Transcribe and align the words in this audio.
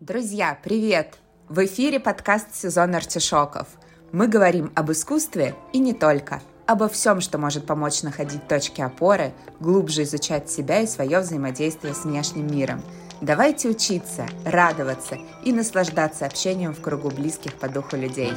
Друзья, 0.00 0.58
привет! 0.60 1.18
В 1.48 1.64
эфире 1.66 2.00
подкаст 2.00 2.52
«Сезон 2.52 2.96
артишоков». 2.96 3.68
Мы 4.10 4.26
говорим 4.26 4.72
об 4.74 4.90
искусстве 4.90 5.54
и 5.72 5.78
не 5.78 5.94
только. 5.94 6.42
Обо 6.66 6.88
всем, 6.88 7.20
что 7.20 7.38
может 7.38 7.64
помочь 7.64 8.02
находить 8.02 8.48
точки 8.48 8.80
опоры, 8.80 9.32
глубже 9.60 10.02
изучать 10.02 10.50
себя 10.50 10.80
и 10.80 10.88
свое 10.88 11.20
взаимодействие 11.20 11.94
с 11.94 12.04
внешним 12.04 12.48
миром. 12.48 12.82
Давайте 13.20 13.68
учиться, 13.68 14.26
радоваться 14.44 15.16
и 15.44 15.52
наслаждаться 15.52 16.26
общением 16.26 16.74
в 16.74 16.80
кругу 16.80 17.10
близких 17.10 17.54
по 17.54 17.68
духу 17.68 17.96
людей. 17.96 18.32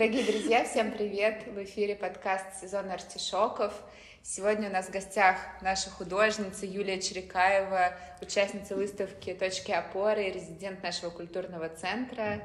Дорогие 0.00 0.24
друзья, 0.24 0.64
всем 0.64 0.92
привет! 0.92 1.42
В 1.46 1.62
эфире 1.62 1.94
подкаст 1.94 2.58
«Сезон 2.58 2.90
артишоков». 2.90 3.74
Сегодня 4.22 4.70
у 4.70 4.72
нас 4.72 4.86
в 4.86 4.90
гостях 4.90 5.36
наша 5.60 5.90
художница 5.90 6.64
Юлия 6.64 6.98
Черекаева, 7.02 7.94
участница 8.22 8.76
выставки 8.76 9.34
«Точки 9.34 9.72
опоры» 9.72 10.26
и 10.26 10.32
резидент 10.32 10.82
нашего 10.82 11.10
культурного 11.10 11.68
центра. 11.68 12.40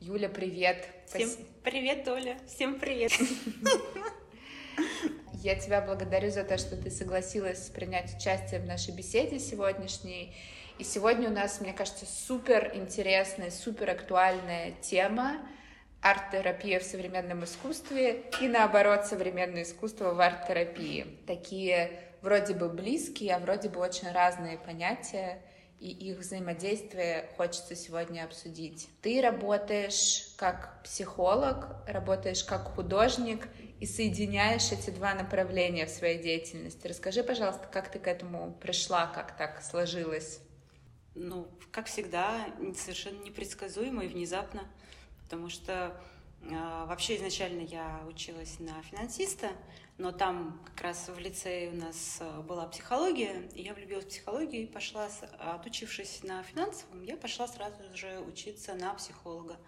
Юля, 0.00 0.28
привет! 0.28 0.86
Всем 1.06 1.28
Спасибо. 1.28 1.48
привет, 1.64 2.08
Оля! 2.08 2.36
Всем 2.46 2.78
привет! 2.78 3.12
Я 5.42 5.54
тебя 5.54 5.80
благодарю 5.80 6.30
за 6.30 6.44
то, 6.44 6.58
что 6.58 6.76
ты 6.76 6.90
согласилась 6.90 7.70
принять 7.70 8.14
участие 8.18 8.60
в 8.60 8.66
нашей 8.66 8.94
беседе 8.94 9.38
сегодняшней. 9.38 10.36
И 10.78 10.84
сегодня 10.84 11.30
у 11.30 11.32
нас, 11.32 11.62
мне 11.62 11.72
кажется, 11.72 12.04
супер 12.04 12.72
интересная, 12.74 13.50
супер 13.50 13.88
актуальная 13.88 14.72
тема— 14.82 15.38
арт-терапия 16.10 16.80
в 16.80 16.84
современном 16.84 17.44
искусстве 17.44 18.24
и 18.40 18.48
наоборот 18.48 19.06
современное 19.06 19.62
искусство 19.62 20.14
в 20.14 20.20
арт-терапии. 20.20 21.18
Такие 21.26 22.00
вроде 22.22 22.54
бы 22.54 22.68
близкие, 22.68 23.34
а 23.34 23.38
вроде 23.38 23.68
бы 23.68 23.80
очень 23.80 24.10
разные 24.10 24.58
понятия, 24.58 25.42
и 25.80 25.90
их 25.90 26.18
взаимодействие 26.18 27.28
хочется 27.36 27.76
сегодня 27.76 28.24
обсудить. 28.24 28.88
Ты 29.00 29.20
работаешь 29.20 30.32
как 30.36 30.82
психолог, 30.82 31.68
работаешь 31.86 32.42
как 32.42 32.74
художник 32.74 33.46
и 33.78 33.86
соединяешь 33.86 34.72
эти 34.72 34.90
два 34.90 35.14
направления 35.14 35.86
в 35.86 35.90
своей 35.90 36.20
деятельности. 36.20 36.86
Расскажи, 36.86 37.22
пожалуйста, 37.22 37.68
как 37.70 37.92
ты 37.92 38.00
к 38.00 38.08
этому 38.08 38.52
пришла, 38.60 39.06
как 39.06 39.36
так 39.36 39.62
сложилось? 39.62 40.40
Ну, 41.14 41.48
как 41.70 41.86
всегда, 41.86 42.46
совершенно 42.76 43.22
непредсказуемо 43.22 44.04
и 44.04 44.08
внезапно 44.08 44.62
потому 45.28 45.50
что 45.50 45.94
э, 46.40 46.48
вообще 46.86 47.16
изначально 47.16 47.60
я 47.60 48.02
училась 48.08 48.58
на 48.60 48.80
финансиста, 48.80 49.50
но 49.98 50.10
там 50.10 50.58
как 50.64 50.80
раз 50.80 51.10
в 51.10 51.18
лицее 51.18 51.70
у 51.70 51.76
нас 51.76 52.16
э, 52.20 52.40
была 52.40 52.66
психология, 52.66 53.46
и 53.52 53.60
я 53.60 53.74
влюбилась 53.74 54.06
в 54.06 54.08
психологию 54.08 54.62
и 54.62 54.66
пошла, 54.66 55.06
отучившись 55.38 56.22
на 56.22 56.42
финансовом, 56.42 57.02
я 57.02 57.18
пошла 57.18 57.46
сразу 57.46 57.76
же 57.94 58.20
учиться 58.20 58.74
на 58.74 58.94
психолога. 58.94 59.58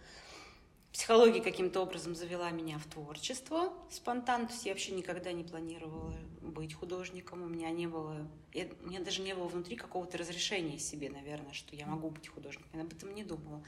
Психология 0.92 1.42
каким-то 1.42 1.83
образом 1.83 2.14
завела 2.14 2.50
меня 2.50 2.78
в 2.78 2.86
творчество 2.86 3.74
спонтанно, 3.91 4.47
то 4.47 4.55
есть 4.55 4.64
я 4.64 4.72
вообще 4.72 4.92
никогда 4.92 5.30
не 5.33 5.45
планировала 5.45 6.14
быть 6.41 6.72
художником, 6.72 7.42
у 7.42 7.48
меня 7.48 7.69
не 7.70 7.86
было, 7.86 8.27
я, 8.55 8.67
у 8.83 8.89
меня 8.89 9.00
даже 9.00 9.20
не 9.20 9.34
было 9.34 9.47
внутри 9.47 9.77
какого-то 9.77 10.17
разрешения 10.17 10.78
себе, 10.78 11.11
наверное, 11.11 11.52
что 11.52 11.77
я 11.77 11.84
могу 11.84 12.08
быть 12.08 12.28
художником, 12.28 12.70
я 12.72 12.80
об 12.80 12.92
этом 12.95 13.14
не 13.14 13.24
думала. 13.24 13.62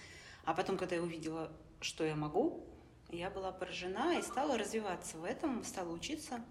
А 0.44 0.54
потом, 0.54 0.76
когда 0.76 0.96
я 0.96 1.02
увидела 1.02 1.50
что 1.82 2.04
я 2.04 2.14
могу. 2.14 2.64
Я 3.10 3.30
была 3.30 3.52
поражена 3.52 4.18
и 4.18 4.22
стала 4.22 4.56
развиваться 4.56 5.18
в 5.18 5.24
этом, 5.24 5.64
стала 5.64 5.92
учиться. 5.92 6.42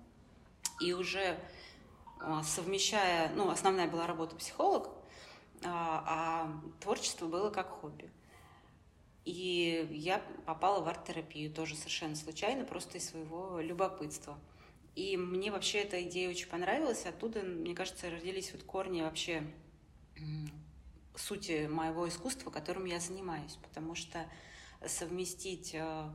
И 0.79 0.93
уже 0.93 1.39
а, 2.19 2.43
совмещая, 2.43 3.31
ну, 3.35 3.49
основная 3.49 3.87
была 3.87 4.05
работа 4.05 4.35
психолог, 4.35 4.89
а, 5.63 6.03
а 6.05 6.61
творчество 6.79 7.27
было 7.27 7.49
как 7.49 7.69
хобби. 7.69 8.11
И 9.25 9.87
я 9.91 10.19
попала 10.45 10.83
в 10.83 10.87
арт-терапию 10.87 11.51
тоже 11.51 11.75
совершенно 11.75 12.15
случайно, 12.15 12.65
просто 12.65 12.97
из 12.97 13.09
своего 13.09 13.59
любопытства. 13.59 14.37
И 14.95 15.15
мне 15.15 15.51
вообще 15.51 15.79
эта 15.79 16.01
идея 16.03 16.29
очень 16.29 16.47
понравилась. 16.47 17.05
Оттуда, 17.05 17.41
мне 17.41 17.73
кажется, 17.73 18.09
родились 18.09 18.51
вот 18.51 18.63
корни 18.63 19.01
вообще 19.01 19.43
сути 21.15 21.67
моего 21.67 22.07
искусства, 22.07 22.51
которым 22.51 22.85
я 22.85 22.99
занимаюсь. 22.99 23.57
Потому 23.61 23.95
что 23.95 24.25
совместить 24.85 25.73
э, 25.73 26.09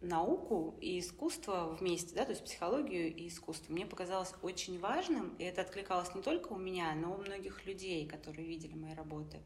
науку 0.00 0.76
и 0.80 1.00
искусство 1.00 1.76
вместе, 1.78 2.14
да, 2.14 2.24
то 2.24 2.30
есть 2.30 2.44
психологию 2.44 3.14
и 3.14 3.28
искусство, 3.28 3.72
мне 3.72 3.86
показалось 3.86 4.32
очень 4.42 4.78
важным, 4.78 5.34
и 5.38 5.44
это 5.44 5.62
откликалось 5.62 6.14
не 6.14 6.22
только 6.22 6.52
у 6.52 6.58
меня, 6.58 6.94
но 6.94 7.14
у 7.14 7.18
многих 7.18 7.66
людей, 7.66 8.06
которые 8.06 8.46
видели 8.46 8.74
мои 8.74 8.94
работы. 8.94 9.40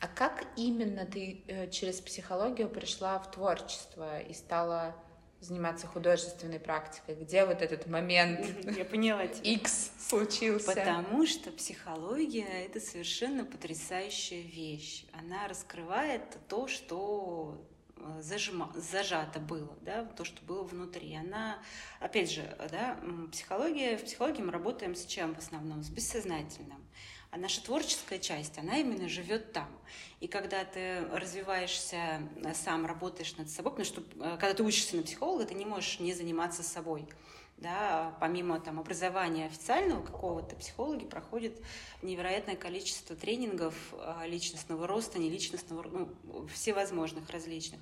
А 0.00 0.08
как 0.08 0.46
именно 0.56 1.06
ты 1.06 1.44
э, 1.46 1.70
через 1.70 2.00
психологию 2.00 2.68
пришла 2.68 3.18
в 3.18 3.30
творчество 3.30 4.20
и 4.20 4.34
стала 4.34 4.96
заниматься 5.44 5.86
художественной 5.86 6.58
практикой? 6.58 7.14
Где 7.14 7.44
вот 7.44 7.62
этот 7.62 7.86
момент 7.86 8.44
Я 8.76 8.84
поняла 8.84 9.24
X 9.42 9.92
случился? 9.98 10.66
Потому 10.66 11.26
что 11.26 11.50
психология— 11.52 12.66
это 12.66 12.80
совершенно 12.80 13.44
потрясающая 13.44 14.42
вещь. 14.42 15.04
Она 15.12 15.46
раскрывает 15.48 16.22
то, 16.48 16.66
что 16.66 17.64
э, 17.96 18.20
зажима, 18.20 18.72
зажато 18.74 19.38
было, 19.38 19.76
да, 19.82 20.04
то, 20.04 20.24
что 20.24 20.42
было 20.44 20.62
внутри. 20.62 21.14
Она, 21.14 21.58
опять 22.00 22.30
же, 22.30 22.42
да, 22.70 22.98
психология, 23.30 23.96
в 23.96 24.04
психологии 24.04 24.42
мы 24.42 24.52
работаем 24.52 24.94
с 24.94 25.04
чем 25.04 25.34
в 25.34 25.38
основном? 25.38 25.82
С 25.82 25.90
бессознательным. 25.90 26.84
А 27.34 27.36
наша 27.36 27.60
творческая 27.64 28.20
часть, 28.20 28.58
она 28.58 28.78
именно 28.78 29.08
живет 29.08 29.52
там. 29.52 29.66
И 30.20 30.28
когда 30.28 30.64
ты 30.64 31.00
развиваешься 31.06 32.22
э, 32.36 32.54
сам, 32.54 32.86
работаешь 32.86 33.36
над 33.36 33.50
собой, 33.50 33.72
потому 33.72 33.86
что 33.86 34.02
э, 34.02 34.36
когда 34.38 34.54
ты 34.54 34.62
учишься 34.62 34.94
на 34.94 35.02
психолога, 35.02 35.44
ты 35.44 35.54
не 35.54 35.64
можешь 35.64 35.98
не 35.98 36.14
заниматься 36.14 36.62
собой. 36.62 37.08
Да, 37.56 38.16
помимо 38.20 38.60
там, 38.60 38.78
образования 38.78 39.46
официального 39.46 40.00
какого-то, 40.04 40.54
психологи 40.54 41.06
проходят 41.06 41.54
невероятное 42.02 42.54
количество 42.54 43.16
тренингов 43.16 43.74
э, 43.94 44.28
личностного 44.28 44.86
роста, 44.86 45.18
неличностного, 45.18 45.82
ну, 46.22 46.46
всевозможных 46.46 47.28
различных. 47.30 47.80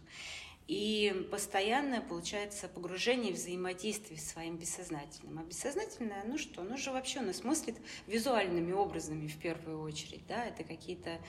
И 0.74 1.28
постоянное, 1.30 2.00
получается, 2.00 2.66
погружение 2.66 3.34
в 3.34 3.36
взаимодействие 3.36 4.18
с 4.18 4.30
своим 4.30 4.56
бессознательным. 4.56 5.38
А 5.38 5.42
бессознательное, 5.42 6.24
ну 6.24 6.38
что, 6.38 6.62
оно 6.62 6.78
же 6.78 6.92
вообще, 6.92 7.18
оно 7.18 7.34
смыслит 7.34 7.76
визуальными 8.06 8.72
образами 8.72 9.26
в 9.26 9.38
первую 9.38 9.82
очередь, 9.82 10.26
да, 10.26 10.46
это 10.46 10.64
какие-то 10.64 11.20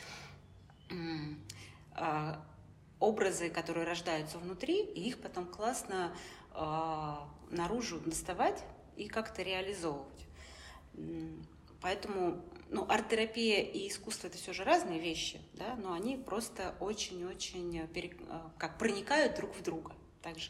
э, 0.90 2.36
образы, 3.02 3.50
которые 3.50 3.86
рождаются 3.86 4.38
внутри, 4.38 4.82
и 4.82 5.10
их 5.10 5.20
потом 5.20 5.46
классно 5.46 6.16
э, 6.56 7.16
наружу 7.54 8.00
доставать 8.00 8.64
и 8.96 9.10
как-то 9.10 9.42
реализовывать. 9.42 10.26
Поэтому 11.82 12.42
ну, 12.74 12.86
арт-терапия 12.90 13.62
и 13.62 13.88
искусство 13.88 14.28
это 14.28 14.38
все 14.38 14.52
же 14.52 14.64
разные 14.64 15.00
вещи, 15.00 15.40
да, 15.54 15.76
но 15.76 15.94
они 15.94 16.18
просто 16.18 16.74
очень-очень 16.80 17.78
э, 17.78 17.88
перек... 17.88 18.18
Э, 18.28 18.40
как 18.58 18.78
проникают 18.78 19.36
друг 19.36 19.56
в 19.56 19.62
друга 19.62 19.94
также. 20.22 20.50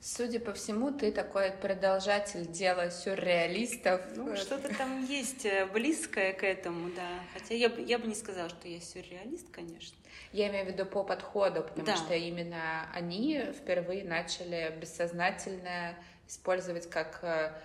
Судя 0.00 0.38
по 0.38 0.52
всему, 0.52 0.92
ты 0.92 1.10
такой 1.10 1.50
продолжатель 1.50 2.46
дела 2.46 2.90
сюрреалистов. 2.90 4.02
Ну, 4.14 4.36
что-то 4.36 4.76
там 4.76 5.02
есть 5.06 5.46
э, 5.46 5.64
близкое 5.64 6.34
к 6.34 6.44
этому, 6.44 6.90
да. 6.94 7.08
Хотя 7.32 7.54
я, 7.54 7.68
я 7.78 7.98
бы 7.98 8.06
не 8.06 8.14
сказала, 8.14 8.50
что 8.50 8.68
я 8.68 8.80
сюрреалист, 8.80 9.48
конечно. 9.50 9.96
Я 10.32 10.50
имею 10.50 10.66
в 10.66 10.68
виду 10.68 10.84
по 10.84 11.02
подходу, 11.02 11.62
потому 11.62 11.86
да. 11.86 11.96
что 11.96 12.14
именно 12.14 12.86
они 12.92 13.42
впервые 13.54 14.04
начали 14.04 14.76
бессознательно 14.78 15.96
использовать 16.28 16.90
как 16.90 17.58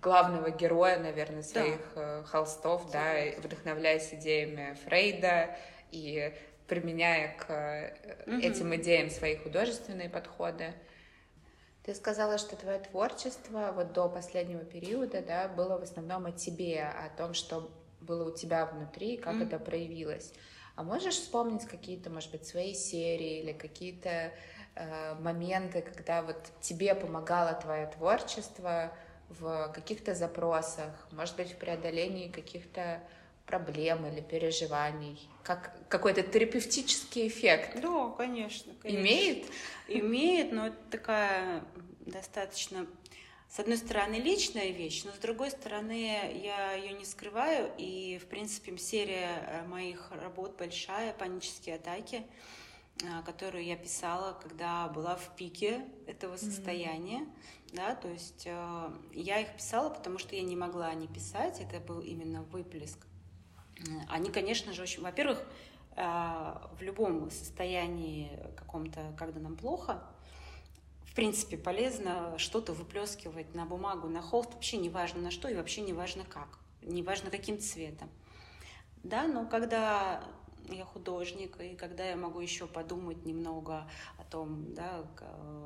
главного 0.00 0.50
героя, 0.50 0.98
наверное, 0.98 1.42
своих 1.42 1.80
да. 1.94 2.20
Э, 2.20 2.24
холстов, 2.24 2.90
да, 2.90 3.14
вдохновляясь 3.38 4.12
идеями 4.12 4.76
Фрейда 4.84 5.56
и 5.90 6.32
применяя 6.66 7.36
к 7.36 8.26
угу. 8.26 8.36
этим 8.38 8.74
идеям 8.76 9.10
свои 9.10 9.36
художественные 9.36 10.08
подходы. 10.08 10.72
Ты 11.84 11.94
сказала, 11.94 12.38
что 12.38 12.56
твое 12.56 12.78
творчество 12.78 13.72
вот 13.74 13.92
до 13.92 14.08
последнего 14.08 14.64
периода, 14.64 15.20
да, 15.20 15.48
было 15.48 15.78
в 15.78 15.82
основном 15.82 16.24
о 16.24 16.32
тебе, 16.32 16.82
о 16.82 17.14
том, 17.16 17.34
что 17.34 17.70
было 18.00 18.30
у 18.30 18.34
тебя 18.34 18.64
внутри, 18.66 19.18
как 19.18 19.40
это 19.40 19.58
проявилось. 19.58 20.32
А 20.76 20.82
можешь 20.82 21.14
вспомнить 21.14 21.66
какие-то, 21.66 22.10
может 22.10 22.30
быть, 22.30 22.46
свои 22.46 22.74
серии 22.74 23.40
или 23.40 23.52
какие-то 23.52 24.32
э, 24.74 25.14
моменты, 25.20 25.82
когда 25.82 26.22
вот 26.22 26.36
тебе 26.60 26.94
помогало 26.94 27.52
твое 27.52 27.86
творчество 27.86 28.92
в 29.38 29.72
каких-то 29.74 30.14
запросах, 30.14 30.92
может 31.12 31.36
быть, 31.36 31.52
в 31.52 31.56
преодолении 31.56 32.28
каких-то 32.28 33.02
проблем 33.46 34.06
или 34.06 34.20
переживаний, 34.20 35.28
как 35.42 35.76
какой-то 35.88 36.22
терапевтический 36.22 37.28
эффект. 37.28 37.80
Да, 37.80 38.08
конечно, 38.10 38.72
конечно. 38.80 39.00
Имеет? 39.00 39.46
Имеет, 39.88 40.52
но 40.52 40.68
это 40.68 40.78
такая 40.90 41.64
достаточно 42.06 42.86
с 43.54 43.60
одной 43.60 43.76
стороны, 43.76 44.16
личная 44.16 44.70
вещь, 44.70 45.04
но 45.04 45.12
с 45.12 45.18
другой 45.18 45.52
стороны, 45.52 46.40
я 46.42 46.72
ее 46.72 46.92
не 46.92 47.04
скрываю. 47.04 47.70
И, 47.78 48.18
в 48.20 48.26
принципе, 48.26 48.76
серия 48.78 49.28
э, 49.46 49.66
моих 49.68 50.10
работ 50.10 50.56
большая, 50.58 51.12
панические 51.12 51.76
атаки, 51.76 52.26
э, 53.00 53.06
которую 53.24 53.64
я 53.64 53.76
писала, 53.76 54.36
когда 54.42 54.88
была 54.88 55.14
в 55.14 55.36
пике 55.36 55.84
этого 56.08 56.36
состояния. 56.36 57.20
Mm-hmm. 57.20 57.54
Да, 57.74 57.96
то 57.96 58.08
есть 58.08 58.44
э, 58.46 58.90
я 59.12 59.40
их 59.40 59.56
писала, 59.56 59.90
потому 59.90 60.18
что 60.18 60.36
я 60.36 60.42
не 60.42 60.54
могла 60.54 60.94
не 60.94 61.08
писать. 61.08 61.60
Это 61.60 61.80
был 61.80 62.00
именно 62.00 62.42
выплеск. 62.42 62.98
Они, 64.08 64.30
конечно 64.30 64.72
же, 64.72 64.82
очень... 64.82 65.02
Во-первых, 65.02 65.44
в 65.96 66.78
любом 66.80 67.30
состоянии 67.30 68.30
каком-то, 68.56 69.14
когда 69.18 69.40
нам 69.40 69.56
плохо, 69.56 70.02
в 71.04 71.14
принципе, 71.14 71.56
полезно 71.56 72.36
что-то 72.38 72.72
выплескивать 72.72 73.54
на 73.54 73.64
бумагу, 73.64 74.08
на 74.08 74.20
холст, 74.20 74.54
вообще 74.54 74.76
не 74.76 74.88
важно 74.88 75.22
на 75.22 75.30
что 75.30 75.48
и 75.48 75.54
вообще 75.54 75.82
не 75.82 75.92
важно 75.92 76.24
как, 76.24 76.58
не 76.82 77.02
важно 77.02 77.30
каким 77.30 77.60
цветом. 77.60 78.08
Да, 79.04 79.28
но 79.28 79.46
когда 79.46 80.24
я 80.68 80.84
художник, 80.84 81.60
и 81.60 81.74
когда 81.74 82.04
я 82.04 82.16
могу 82.16 82.40
еще 82.40 82.66
подумать 82.66 83.24
немного 83.24 83.88
о 84.18 84.24
том, 84.24 84.74
да, 84.74 85.04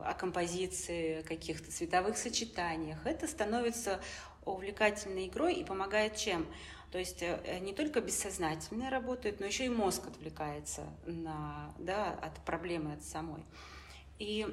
о 0.05 0.15
композиции, 0.15 1.23
каких-то 1.23 1.71
цветовых 1.71 2.17
сочетаниях, 2.17 3.06
это 3.06 3.27
становится 3.27 4.00
увлекательной 4.45 5.27
игрой 5.27 5.55
и 5.55 5.65
помогает 5.65 6.17
чем? 6.17 6.47
То 6.91 6.99
есть 6.99 7.23
э, 7.23 7.59
не 7.61 7.75
только 7.75 8.00
бессознательно 8.00 8.89
работает, 8.89 9.41
но 9.41 9.47
еще 9.47 9.67
и 9.67 9.69
мозг 9.69 10.06
отвлекается 10.06 10.85
на, 11.05 11.75
да, 11.79 12.12
от 12.12 12.35
проблемы 12.45 12.95
от 12.95 13.03
самой. 13.03 13.45
И 14.19 14.47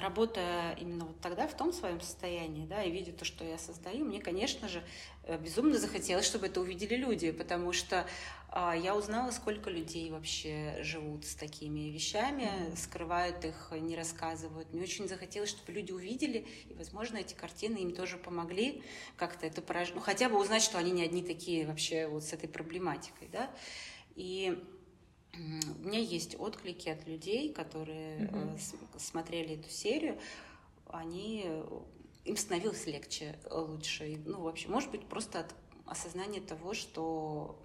работая 0.00 0.74
именно 0.74 1.06
вот 1.06 1.20
тогда 1.20 1.46
в 1.46 1.56
том 1.56 1.72
своем 1.72 2.00
состоянии, 2.00 2.66
да, 2.66 2.82
и 2.82 2.90
видя 2.90 3.12
то, 3.12 3.24
что 3.24 3.44
я 3.44 3.58
создаю, 3.58 4.04
мне, 4.04 4.20
конечно 4.20 4.68
же, 4.68 4.82
э, 5.24 5.38
безумно 5.38 5.78
захотелось, 5.78 6.24
чтобы 6.24 6.46
это 6.46 6.60
увидели 6.60 6.96
люди, 6.96 7.30
потому 7.30 7.72
что 7.72 8.06
а, 8.48 8.74
я 8.74 8.96
узнала, 8.96 9.30
сколько 9.32 9.68
людей 9.68 10.10
вообще 10.10 10.78
живут 10.80 11.26
с 11.26 11.34
такими 11.34 11.90
вещами, 11.90 12.44
mm-hmm. 12.44 12.76
скрывают 12.76 13.44
их, 13.44 13.72
не 13.72 13.96
рассказывают. 13.96 14.72
Мне 14.72 14.82
очень 14.82 15.08
захотелось, 15.08 15.50
чтобы 15.50 15.72
люди 15.72 15.92
увидели, 15.92 16.46
и, 16.68 16.74
возможно, 16.74 17.18
эти 17.18 17.34
картины 17.34 17.78
им 17.78 17.94
тоже 17.94 18.16
помогли 18.16 18.82
как-то 19.16 19.46
это 19.46 19.60
порож... 19.62 19.92
ну, 19.94 20.00
хотя 20.00 20.28
бы 20.28 20.40
узнать, 20.40 20.62
что 20.62 20.78
они 20.78 20.90
не 20.90 21.02
одни 21.02 21.22
такие 21.22 21.66
вообще 21.66 22.06
вот 22.06 22.24
с 22.24 22.32
этой 22.32 22.48
проблематикой, 22.48 23.28
да. 23.30 23.50
И 24.14 24.58
у 25.36 25.86
меня 25.86 25.98
есть 25.98 26.36
отклики 26.38 26.88
от 26.88 27.06
людей, 27.06 27.52
которые 27.52 28.28
mm-hmm. 28.28 28.98
смотрели 28.98 29.54
эту 29.58 29.68
серию. 29.70 30.18
Они 30.86 31.42
э, 31.44 31.80
им 32.24 32.36
становилось 32.36 32.86
легче, 32.86 33.38
э, 33.44 33.58
лучше. 33.58 34.20
Ну, 34.24 34.42
вообще, 34.42 34.68
может 34.68 34.90
быть, 34.90 35.06
просто 35.06 35.40
от 35.40 35.54
осознания 35.86 36.40
того, 36.40 36.74
что 36.74 37.60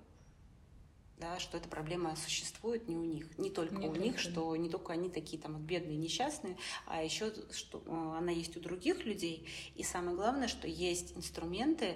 да, 1.22 1.40
что 1.40 1.58
эта 1.58 1.70
проблема 1.70 2.16
существует 2.16 2.88
не 2.88 2.96
у 2.98 3.04
них, 3.04 3.38
не 3.38 3.52
только 3.52 3.76
не 3.76 3.88
у 3.88 3.96
них, 3.96 4.20
что 4.20 4.56
не 4.56 4.70
только 4.70 4.94
они 4.94 5.08
такие 5.08 5.40
там 5.40 5.56
бедные, 5.62 5.96
несчастные, 5.96 6.58
а 6.88 7.04
еще 7.04 7.32
что 7.52 7.84
она 8.18 8.32
есть 8.32 8.58
у 8.58 8.60
других 8.60 9.06
людей. 9.06 9.48
И 9.76 9.84
самое 9.84 10.16
главное, 10.16 10.48
что 10.48 10.68
есть 10.68 11.16
инструменты, 11.16 11.96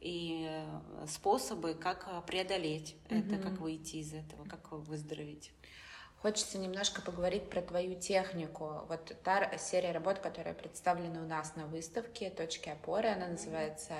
и 0.00 0.48
э, 0.48 1.06
способы, 1.06 1.74
как 1.74 2.08
э, 2.10 2.22
преодолеть 2.26 2.96
mm-hmm. 3.08 3.36
это, 3.36 3.42
как 3.42 3.58
выйти 3.60 3.96
из 3.96 4.12
этого, 4.12 4.44
как 4.44 4.72
выздороветь. 4.72 5.52
Хочется 6.22 6.58
немножко 6.58 7.00
поговорить 7.00 7.48
про 7.48 7.62
твою 7.62 7.98
технику. 7.98 8.82
Вот 8.88 9.14
та 9.24 9.56
серия 9.56 9.92
работ, 9.92 10.18
которая 10.18 10.54
представлена 10.54 11.20
у 11.22 11.26
нас 11.26 11.56
на 11.56 11.66
выставке 11.66 12.28
«Точки 12.28 12.68
опоры», 12.68 13.08
она 13.08 13.28
называется 13.28 13.94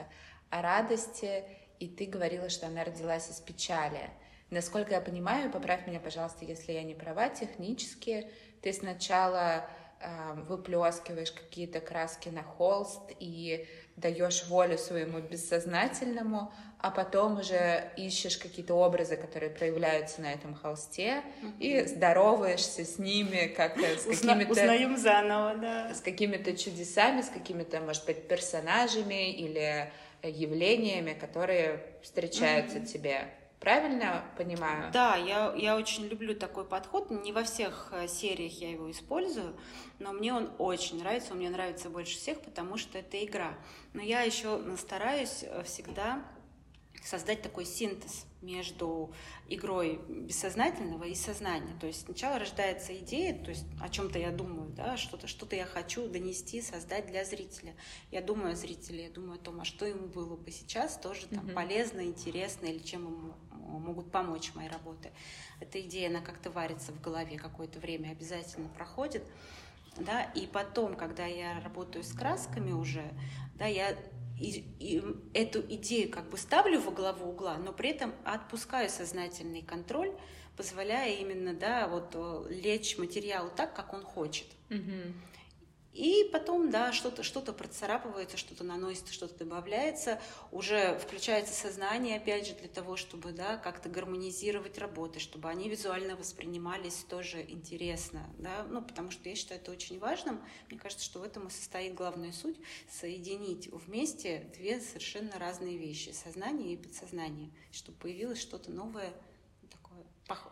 «О 0.51 0.61
радости», 0.61 1.45
и 1.79 1.89
ты 1.89 2.05
говорила, 2.05 2.51
что 2.51 2.67
она 2.67 2.85
родилась 2.85 3.31
из 3.31 3.41
печали. 3.41 4.11
Насколько 4.51 4.95
я 4.95 5.01
понимаю, 5.01 5.51
поправь 5.51 5.87
меня, 5.87 5.99
пожалуйста, 5.99 6.45
если 6.45 6.73
я 6.73 6.83
не 6.83 6.95
права, 6.95 7.31
технически 7.31 8.31
ты 8.61 8.73
сначала 8.75 9.65
э, 10.01 10.35
выплескиваешь 10.47 11.33
какие-то 11.33 11.81
краски 11.81 12.29
на 12.29 12.43
холст 12.43 13.13
и 13.19 13.67
даешь 14.01 14.45
волю 14.47 14.79
своему 14.79 15.21
бессознательному, 15.21 16.53
а 16.79 16.91
потом 16.91 17.41
уже 17.41 17.91
ищешь 17.97 18.39
какие-то 18.39 18.75
образы, 18.75 19.17
которые 19.17 19.51
проявляются 19.51 20.23
на 20.23 20.33
этом 20.33 20.55
холсте, 20.55 21.23
mm-hmm. 21.43 21.59
и 21.59 21.87
здороваешься 21.87 22.85
с 22.85 22.99
ними, 22.99 23.53
как 23.55 23.79
с 23.79 24.05
какими-то... 24.05 24.53
Узнаем 24.53 24.97
заново, 24.97 25.57
да. 25.57 25.95
С 25.95 26.01
какими-то 26.01 26.57
чудесами, 26.57 27.21
с 27.21 27.29
какими-то, 27.29 27.81
может 27.81 28.07
быть, 28.07 28.27
персонажами 28.27 29.31
или 29.31 29.93
явлениями, 30.23 31.13
которые 31.13 31.83
встречаются 32.03 32.79
mm-hmm. 32.79 32.87
тебе. 32.87 33.29
Правильно 33.61 34.25
понимаю? 34.39 34.91
Да, 34.91 35.17
я, 35.17 35.55
я 35.55 35.77
очень 35.77 36.07
люблю 36.07 36.35
такой 36.35 36.65
подход. 36.65 37.11
Не 37.11 37.31
во 37.31 37.45
всех 37.45 37.91
э, 37.93 38.09
сериях 38.09 38.53
я 38.55 38.71
его 38.71 38.91
использую, 38.91 39.55
но 39.99 40.13
мне 40.13 40.33
он 40.33 40.51
очень 40.57 40.99
нравится. 40.99 41.33
Он 41.33 41.39
мне 41.39 41.51
нравится 41.51 41.91
больше 41.91 42.17
всех, 42.17 42.41
потому 42.41 42.79
что 42.79 42.99
это 42.99 43.23
игра. 43.23 43.53
Но 43.93 44.01
я 44.01 44.23
еще 44.23 44.63
стараюсь 44.79 45.43
э, 45.43 45.63
всегда 45.65 46.25
создать 47.05 47.43
такой 47.43 47.65
синтез 47.65 48.27
между 48.43 49.13
игрой 49.49 50.01
бессознательного 50.09 51.05
и 51.05 51.15
сознания. 51.15 51.75
То 51.81 51.87
есть 51.87 52.03
сначала 52.05 52.39
рождается 52.39 52.97
идея, 52.99 53.35
то 53.43 53.51
есть 53.51 53.65
о 53.81 53.89
чем-то 53.89 54.19
я 54.19 54.31
думаю, 54.31 54.71
да, 54.71 54.97
что-то 54.97 55.27
что 55.27 55.47
я 55.55 55.67
хочу 55.67 56.09
донести, 56.09 56.63
создать 56.63 57.07
для 57.07 57.25
зрителя. 57.25 57.75
Я 58.11 58.23
думаю 58.23 58.53
о 58.53 58.57
зрителе, 58.57 59.05
я 59.05 59.11
думаю 59.11 59.35
о 59.35 59.39
том, 59.39 59.61
а 59.61 59.65
что 59.65 59.85
ему 59.85 60.07
было 60.07 60.37
бы 60.37 60.51
сейчас 60.51 60.99
тоже 60.99 61.27
там 61.27 61.47
mm-hmm. 61.47 61.55
полезно, 61.55 62.05
интересно 62.05 62.67
или 62.67 62.79
чем 62.79 63.05
ему 63.05 63.35
могут 63.79 64.11
помочь 64.11 64.55
моей 64.55 64.69
работе. 64.69 65.13
Эта 65.61 65.81
идея, 65.81 66.09
она 66.09 66.21
как-то 66.21 66.51
варится 66.51 66.93
в 66.93 67.01
голове 67.01 67.39
какое-то 67.39 67.79
время, 67.79 68.11
обязательно 68.11 68.69
проходит. 68.69 69.25
Да, 69.97 70.23
и 70.23 70.47
потом, 70.47 70.95
когда 70.95 71.27
я 71.27 71.61
работаю 71.61 72.05
с 72.05 72.13
красками 72.13 72.73
уже, 72.73 73.05
да, 73.57 73.67
я 73.67 73.97
и, 74.41 74.65
и 74.79 75.03
эту 75.35 75.61
идею 75.61 76.11
как 76.11 76.31
бы 76.31 76.39
ставлю 76.39 76.81
во 76.81 76.91
главу 76.91 77.31
угла, 77.31 77.59
но 77.59 77.73
при 77.73 77.91
этом 77.91 78.15
отпускаю 78.25 78.89
сознательный 78.89 79.63
контроль, 79.63 80.13
позволяя 80.57 81.15
именно, 81.17 81.53
да, 81.53 81.87
вот 81.89 82.13
э, 82.15 82.47
лечь 82.51 82.97
материалу 82.97 83.51
так, 83.55 83.75
как 83.75 83.93
он 83.93 84.03
хочет. 84.03 84.47
Угу. 84.71 85.13
И 85.93 86.29
потом, 86.33 86.71
да, 86.71 86.93
что-то 86.93 87.25
что 87.25 87.41
процарапывается, 87.41 88.37
что-то 88.37 88.63
наносится, 88.63 89.13
что-то 89.13 89.45
добавляется, 89.45 90.21
уже 90.53 90.97
включается 91.01 91.53
сознание, 91.53 92.19
опять 92.19 92.47
же, 92.47 92.55
для 92.55 92.69
того, 92.69 92.97
чтобы, 92.97 93.33
да, 93.33 93.57
как-то 93.57 93.89
гармонизировать 93.89 94.79
работы, 94.79 95.19
чтобы 95.19 95.49
они 95.49 95.69
визуально 95.69 96.15
воспринимались 96.15 97.05
тоже 97.09 97.43
интересно, 97.43 98.25
да, 98.39 98.65
ну, 98.71 98.83
потому 98.83 99.11
что 99.11 99.29
я 99.29 99.35
считаю 99.35 99.61
это 99.61 99.73
очень 99.73 99.99
важным. 99.99 100.41
Мне 100.69 100.79
кажется, 100.79 101.05
что 101.05 101.19
в 101.19 101.23
этом 101.25 101.49
и 101.49 101.51
состоит 101.51 101.95
главная 101.95 102.31
суть— 102.31 102.59
соединить 102.89 103.69
вместе 103.73 104.49
две 104.57 104.81
совершенно 104.81 105.39
разные 105.41 105.77
вещи— 105.77 106.11
сознание 106.13 106.75
и 106.75 106.77
подсознание, 106.77 107.51
чтобы 107.73 107.99
появилось 107.99 108.41
что-то 108.41 108.71
новое 108.71 109.13
такое, 109.69 110.05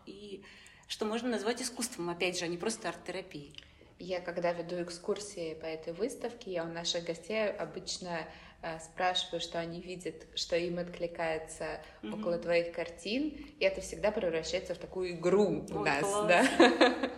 и 0.05 0.43
что 0.87 1.05
можно 1.05 1.29
назвать 1.29 1.61
искусством, 1.61 2.09
опять 2.09 2.37
же, 2.37 2.43
а 2.43 2.49
не 2.49 2.57
просто 2.57 2.89
арт-терапией. 2.89 3.55
Я 3.99 4.21
когда 4.21 4.53
веду 4.53 4.81
экскурсии 4.81 5.55
по 5.55 5.65
этой 5.65 5.91
выставке, 5.91 6.51
я 6.51 6.63
у 6.63 6.67
наших 6.67 7.03
гостей 7.03 7.49
обычно 7.51 8.25
э, 8.61 8.79
спрашиваю, 8.79 9.41
что 9.41 9.59
они 9.59 9.81
видят, 9.81 10.15
что 10.35 10.55
им 10.55 10.79
откликается 10.79 11.81
mm-hmm. 12.01 12.19
около 12.19 12.37
твоих 12.37 12.71
картин, 12.71 13.35
и 13.59 13.65
это 13.65 13.81
всегда 13.81 14.11
превращается 14.11 14.73
в 14.73 14.77
такую 14.77 15.11
игру 15.11 15.65
у 15.69 15.79
нас, 15.79 15.99
класс. 15.99 16.27
да. 16.27 17.09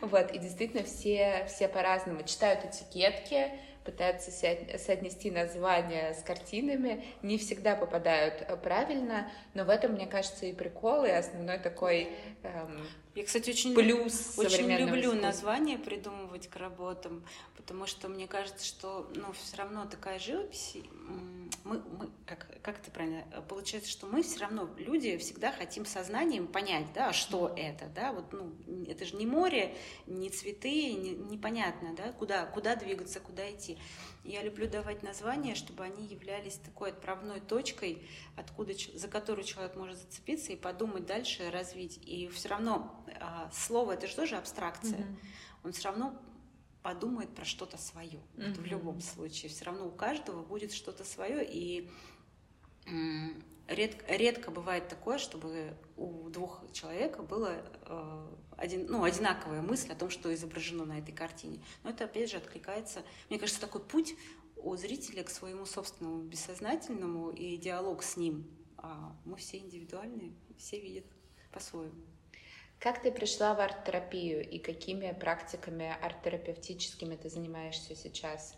вот, 0.00 0.32
и 0.32 0.38
действительно 0.38 0.82
все, 0.82 1.44
все 1.46 1.68
по-разному 1.68 2.22
читают 2.22 2.64
этикетки, 2.64 3.50
пытаются 3.84 4.30
соотнести 4.30 5.30
названия 5.30 6.14
с 6.14 6.22
картинами, 6.22 7.04
не 7.20 7.36
всегда 7.36 7.76
попадают 7.76 8.46
э, 8.48 8.56
правильно, 8.56 9.30
но 9.52 9.64
в 9.64 9.68
этом, 9.68 9.92
мне 9.92 10.06
кажется, 10.06 10.46
и 10.46 10.54
прикол, 10.54 11.04
и 11.04 11.10
основной 11.10 11.58
такой 11.58 12.08
эм, 12.44 12.88
я, 13.14 13.24
кстати, 13.24 13.50
очень, 13.50 13.74
плюс 13.74 14.34
очень 14.36 14.68
люблю 14.70 15.10
искусства. 15.10 15.20
названия 15.20 15.78
придумывать 15.78 16.48
к 16.48 16.56
работам, 16.56 17.24
потому 17.56 17.86
что 17.86 18.08
мне 18.08 18.26
кажется, 18.26 18.66
что 18.66 19.10
ну, 19.14 19.32
все 19.32 19.56
равно 19.56 19.86
такая 19.86 20.18
живопись, 20.18 20.76
мы, 21.64 21.80
мы 21.98 22.10
как, 22.26 22.46
как 22.62 22.80
это 22.80 22.90
правильно, 22.90 23.24
получается, 23.48 23.90
что 23.90 24.06
мы 24.06 24.22
все 24.22 24.40
равно, 24.40 24.68
люди, 24.78 25.16
всегда 25.16 25.52
хотим 25.52 25.86
сознанием 25.86 26.46
понять, 26.46 26.86
да, 26.92 27.12
что 27.12 27.54
это, 27.56 27.86
да, 27.94 28.12
вот, 28.12 28.32
ну, 28.32 28.52
это 28.88 29.04
же 29.04 29.16
не 29.16 29.26
море, 29.26 29.76
не 30.06 30.28
цветы, 30.28 30.92
не, 30.92 31.10
непонятно, 31.10 31.94
да, 31.96 32.12
куда, 32.12 32.46
куда 32.46 32.74
двигаться, 32.74 33.20
куда 33.20 33.50
идти. 33.50 33.78
Я 34.24 34.42
люблю 34.42 34.66
давать 34.66 35.02
названия, 35.02 35.54
чтобы 35.54 35.84
они 35.84 36.06
являлись 36.06 36.54
такой 36.54 36.90
отправной 36.90 37.40
точкой, 37.40 38.02
откуда, 38.36 38.72
за 38.94 39.06
которую 39.08 39.44
человек 39.44 39.76
может 39.76 39.98
зацепиться 39.98 40.52
и 40.52 40.56
подумать 40.56 41.04
дальше, 41.04 41.50
развить. 41.50 41.98
И 42.06 42.28
все 42.28 42.48
равно 42.48 43.03
а, 43.20 43.50
слово 43.52 43.92
это 43.92 44.06
же 44.06 44.16
тоже 44.16 44.36
абстракция. 44.36 44.98
Mm-hmm. 44.98 45.64
Он 45.64 45.72
все 45.72 45.88
равно 45.88 46.20
подумает 46.82 47.34
про 47.34 47.44
что-то 47.44 47.78
свое. 47.78 48.20
Mm-hmm. 48.36 48.48
Вот 48.48 48.56
в 48.58 48.64
любом 48.66 49.00
случае. 49.00 49.50
Все 49.50 49.64
равно 49.64 49.86
у 49.86 49.90
каждого 49.90 50.42
будет 50.42 50.72
что-то 50.72 51.04
свое. 51.04 51.46
И 51.48 51.90
редко, 53.68 54.14
редко 54.14 54.50
бывает 54.50 54.88
такое, 54.88 55.18
чтобы 55.18 55.76
у 55.96 56.28
двух 56.28 56.60
человек 56.72 57.20
было 57.20 57.62
э, 57.86 58.34
один, 58.56 58.86
ну, 58.88 59.04
одинаковая 59.04 59.62
мысль 59.62 59.92
о 59.92 59.94
том, 59.94 60.10
что 60.10 60.32
изображено 60.34 60.84
на 60.84 60.98
этой 60.98 61.12
картине. 61.12 61.62
Но 61.82 61.90
это, 61.90 62.04
опять 62.04 62.30
же, 62.30 62.36
откликается. 62.36 63.02
Мне 63.30 63.38
кажется, 63.38 63.60
такой 63.60 63.82
путь 63.82 64.14
у 64.56 64.76
зрителя 64.76 65.22
к 65.24 65.30
своему 65.30 65.66
собственному 65.66 66.22
бессознательному 66.22 67.30
и 67.30 67.56
диалог 67.56 68.02
с 68.02 68.16
ним. 68.16 68.46
А 68.76 69.16
мы 69.24 69.36
все 69.36 69.58
индивидуальные, 69.58 70.32
все 70.58 70.80
видят 70.80 71.04
по-своему. 71.52 71.94
Как 72.84 73.00
ты 73.00 73.10
пришла 73.10 73.54
в 73.54 73.60
арт-терапию 73.60 74.46
и 74.46 74.58
какими 74.58 75.10
практиками 75.12 75.96
арт-терапевтическими 76.02 77.16
ты 77.16 77.30
занимаешься 77.30 77.96
сейчас? 77.96 78.54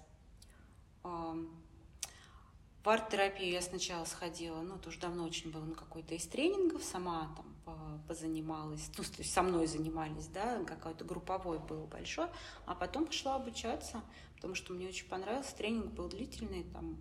В 1.05 2.89
арт-терапию 2.89 3.53
я 3.53 3.63
сначала 3.63 4.05
сходила, 4.05 4.63
ну, 4.63 4.79
это 4.79 4.89
уже 4.89 4.99
давно 4.99 5.23
очень 5.23 5.53
было 5.53 5.65
на 5.65 5.77
какой-то 5.77 6.17
из 6.17 6.27
тренингов, 6.27 6.83
сама 6.83 7.37
там 7.37 8.03
позанималась, 8.09 8.91
ну, 8.99 9.05
то 9.05 9.19
есть 9.19 9.33
со 9.33 9.43
мной 9.43 9.69
занимались, 9.69 10.27
да, 10.27 10.65
какой-то 10.65 11.05
групповой 11.05 11.61
был 11.61 11.87
большой, 11.87 12.27
а 12.65 12.75
потом 12.75 13.07
пошла 13.07 13.37
обучаться, 13.37 14.03
потому 14.35 14.57
что 14.57 14.73
мне 14.73 14.89
очень 14.89 15.07
понравился, 15.07 15.55
тренинг 15.55 15.93
был 15.93 16.09
длительный, 16.09 16.65
там 16.65 16.97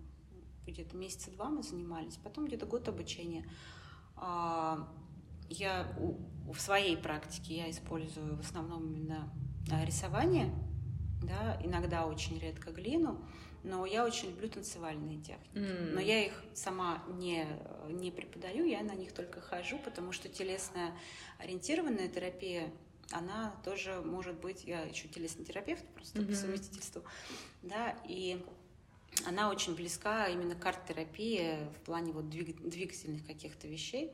где-то 0.64 0.96
месяца 0.96 1.32
два 1.32 1.46
мы 1.46 1.64
занимались, 1.64 2.18
потом 2.18 2.46
где-то 2.46 2.66
год 2.66 2.86
обучения. 2.86 3.50
Я 5.48 5.86
в 6.46 6.58
своей 6.58 6.96
практике 6.96 7.56
я 7.56 7.70
использую 7.70 8.36
в 8.36 8.40
основном 8.40 8.86
именно 8.86 9.30
а, 9.70 9.84
рисование, 9.84 10.52
да, 11.22 11.58
иногда 11.62 12.06
очень 12.06 12.38
редко 12.38 12.70
глину, 12.70 13.24
но 13.64 13.84
я 13.84 14.04
очень 14.04 14.30
люблю 14.30 14.48
танцевальные 14.48 15.18
техники. 15.18 15.50
Mm. 15.54 15.92
Но 15.94 16.00
я 16.00 16.24
их 16.26 16.44
сама 16.54 17.02
не, 17.18 17.46
не 17.88 18.10
преподаю, 18.10 18.64
я 18.64 18.82
на 18.82 18.94
них 18.94 19.12
только 19.12 19.40
хожу, 19.40 19.78
потому 19.78 20.12
что 20.12 20.28
телесная 20.28 20.96
ориентированная 21.38 22.08
терапия, 22.08 22.70
она 23.10 23.54
тоже 23.64 24.00
может 24.04 24.40
быть, 24.40 24.64
я 24.64 24.82
еще 24.82 25.08
телесный 25.08 25.44
терапевт 25.44 25.84
просто 25.94 26.20
mm-hmm. 26.20 26.26
по 26.28 26.34
совместительству, 26.34 27.02
да, 27.62 27.96
и 28.08 28.44
она 29.26 29.50
очень 29.50 29.74
близка 29.74 30.28
именно 30.28 30.54
к 30.54 30.64
арт-терапии 30.64 31.58
в 31.76 31.84
плане 31.84 32.12
вот 32.12 32.28
двиг, 32.28 32.60
двигательных 32.60 33.26
каких-то 33.26 33.66
вещей, 33.66 34.12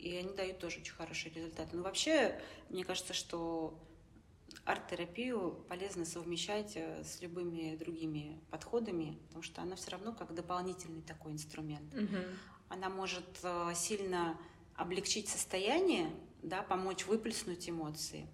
и 0.00 0.16
они 0.16 0.32
дают 0.34 0.58
тоже 0.58 0.80
очень 0.80 0.94
хорошие 0.94 1.32
результаты. 1.32 1.76
Но 1.76 1.82
вообще, 1.82 2.40
мне 2.68 2.84
кажется, 2.84 3.14
что 3.14 3.78
арт-терапию 4.64 5.64
полезно 5.68 6.04
совмещать 6.04 6.72
э, 6.74 7.02
с 7.04 7.20
любыми 7.20 7.76
другими 7.76 8.40
подходами, 8.50 9.18
потому 9.28 9.42
что 9.42 9.62
она 9.62 9.76
все 9.76 9.90
равно 9.90 10.12
как 10.12 10.34
дополнительный 10.34 11.02
такой 11.02 11.32
инструмент. 11.32 11.92
Угу. 11.94 12.16
Она 12.68 12.88
может 12.88 13.38
э, 13.42 13.72
сильно 13.74 14.38
облегчить 14.76 15.28
состояние, 15.28 16.10
да, 16.42 16.62
помочь 16.62 17.06
выплеснуть 17.06 17.68
эмоции. 17.68 18.26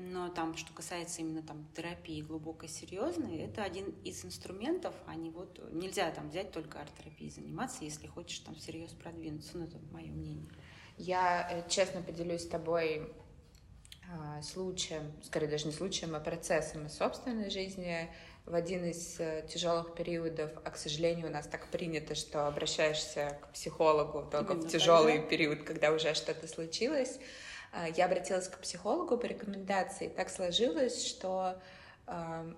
Но 0.00 0.28
там, 0.28 0.56
что 0.56 0.72
касается 0.72 1.22
именно 1.22 1.42
там 1.42 1.66
терапии 1.74 2.22
глубокой, 2.22 2.68
серьезной, 2.68 3.38
это 3.38 3.64
один 3.64 3.90
из 4.04 4.24
инструментов, 4.24 4.94
а 5.06 5.16
не 5.16 5.30
вот 5.30 5.60
нельзя 5.72 6.08
там 6.12 6.30
взять 6.30 6.52
только 6.52 6.80
арт-терапией 6.80 7.32
заниматься, 7.32 7.84
если 7.84 8.06
хочешь 8.06 8.38
там 8.38 8.54
всерьез 8.54 8.92
продвинуться. 8.92 9.58
Ну, 9.58 9.64
это 9.64 9.78
мое 9.90 10.12
мнение. 10.12 10.48
Я 10.98 11.48
э, 11.50 11.68
честно 11.68 12.02
поделюсь 12.02 12.42
с 12.42 12.48
тобой 12.48 13.12
а, 14.10 14.42
случаем, 14.42 15.12
скорее 15.22 15.48
даже 15.48 15.66
не 15.66 15.72
случаем, 15.72 16.14
а 16.16 16.20
процессом 16.20 16.86
из 16.86 16.96
собственной 16.96 17.50
жизни 17.50 18.10
в 18.46 18.54
один 18.54 18.86
из 18.86 19.20
э, 19.20 19.46
тяжелых 19.48 19.94
периодов, 19.94 20.50
а, 20.64 20.70
к 20.70 20.76
сожалению, 20.76 21.28
у 21.28 21.30
нас 21.30 21.46
так 21.46 21.66
принято, 21.68 22.14
что 22.14 22.48
обращаешься 22.48 23.38
к 23.42 23.52
психологу 23.52 24.26
только 24.30 24.54
Именно 24.54 24.66
в 24.66 24.72
тяжелый 24.72 25.12
тогда. 25.14 25.28
период, 25.28 25.62
когда 25.62 25.92
уже 25.92 26.14
что-то 26.14 26.48
случилось. 26.48 27.18
А, 27.70 27.86
я 27.88 28.06
обратилась 28.06 28.48
к 28.48 28.58
психологу 28.58 29.18
по 29.18 29.26
рекомендации. 29.26 30.08
Так 30.08 30.30
сложилось, 30.30 31.06
что 31.06 31.60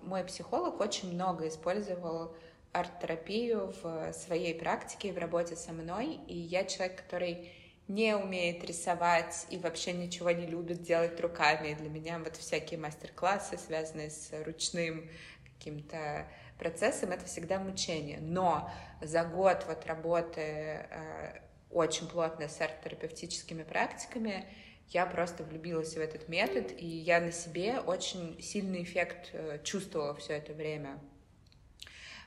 мой 0.03 0.23
психолог 0.23 0.79
очень 0.79 1.13
много 1.13 1.49
использовал 1.49 2.33
арт-терапию 2.71 3.73
в 3.83 4.13
своей 4.13 4.55
практике, 4.55 5.11
в 5.11 5.17
работе 5.17 5.57
со 5.57 5.73
мной, 5.73 6.21
и 6.25 6.37
я 6.37 6.63
человек, 6.63 7.03
который 7.03 7.51
не 7.87 8.15
умеет 8.15 8.63
рисовать 8.63 9.45
и 9.49 9.57
вообще 9.57 9.93
ничего 9.93 10.31
не 10.31 10.45
любит 10.45 10.81
делать 10.81 11.19
руками. 11.19 11.69
И 11.69 11.75
для 11.75 11.89
меня 11.89 12.19
вот 12.19 12.37
всякие 12.37 12.79
мастер-классы, 12.79 13.57
связанные 13.57 14.09
с 14.09 14.31
ручным 14.45 15.09
каким-то 15.43 16.27
процессом, 16.57 17.11
это 17.11 17.25
всегда 17.25 17.59
мучение. 17.59 18.19
Но 18.21 18.71
за 19.01 19.23
год 19.23 19.65
вот 19.67 19.85
работы 19.85 20.41
э, 20.41 21.39
очень 21.69 22.07
плотно 22.07 22.47
с 22.47 22.59
арт-терапевтическими 22.61 23.63
практиками 23.63 24.45
я 24.91 25.05
просто 25.05 25.43
влюбилась 25.45 25.93
в 25.95 25.99
этот 25.99 26.27
метод, 26.27 26.73
и 26.77 26.85
я 26.85 27.21
на 27.21 27.31
себе 27.31 27.79
очень 27.79 28.41
сильный 28.41 28.83
эффект 28.83 29.29
э, 29.31 29.59
чувствовала 29.63 30.13
все 30.15 30.33
это 30.33 30.53
время. 30.53 30.99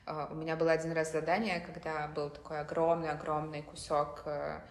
Э, 0.07 0.27
у 0.31 0.35
меня 0.35 0.55
было 0.55 0.71
один 0.71 0.91
раз 0.91 1.11
задание, 1.11 1.59
когда 1.59 2.07
был 2.07 2.31
такой 2.31 2.59
огромный-огромный 2.59 3.61
кусок 3.61 4.23
э, 4.25 4.61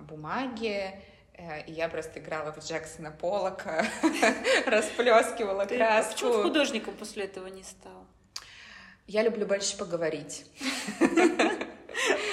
бумаги, 0.00 0.92
э, 1.34 1.64
и 1.66 1.72
я 1.72 1.88
просто 1.88 2.20
играла 2.20 2.52
в 2.52 2.58
Джексона 2.58 3.10
Поллока, 3.10 3.86
расплескивала 4.66 5.64
краску. 5.64 6.12
Почему 6.12 6.42
художником 6.42 6.94
после 6.94 7.24
этого 7.24 7.46
не 7.46 7.62
стал? 7.62 8.06
Я 9.06 9.22
люблю 9.22 9.46
больше 9.46 9.76
поговорить. 9.76 10.46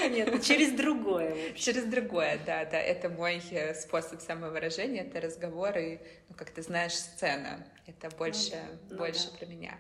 Нет, 0.10 0.43
через 0.43 0.72
другое. 0.72 1.53
Через 1.53 1.86
другое, 1.86 2.39
да, 2.46 2.65
да. 2.65 2.79
Это 2.79 3.10
мой 3.10 3.41
э, 3.51 3.74
способ 3.74 4.22
самовыражения, 4.22 5.03
это 5.03 5.22
разговоры, 5.22 6.01
ну, 6.29 6.36
как 6.36 6.50
ты 6.50 6.62
знаешь, 6.62 6.93
сцена. 6.93 7.65
Это 7.88 8.10
больше, 8.15 8.62
ну, 8.89 8.98
больше 8.98 9.25
ну, 9.25 9.32
да. 9.32 9.38
про 9.38 9.46
меня. 9.46 9.77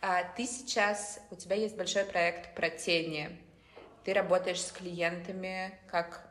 А, 0.00 0.24
ты 0.36 0.46
сейчас, 0.46 1.20
у 1.30 1.36
тебя 1.36 1.56
есть 1.56 1.76
большой 1.76 2.04
проект 2.04 2.54
про 2.54 2.70
тени. 2.70 3.30
Ты 4.04 4.12
работаешь 4.14 4.60
с 4.60 4.70
клиентами 4.70 5.72
как 5.88 6.27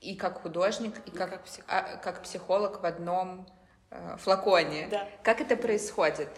и 0.00 0.14
как 0.14 0.42
художник, 0.42 0.94
и, 1.06 1.10
как, 1.10 1.30
как, 1.30 1.44
псих... 1.44 1.64
а, 1.66 1.96
как 1.96 2.22
психолог 2.22 2.80
в 2.80 2.86
одном 2.86 3.46
э, 3.90 4.16
флаконе. 4.18 4.88
Да. 4.88 5.08
Как 5.22 5.40
это 5.40 5.56
происходит? 5.56 6.28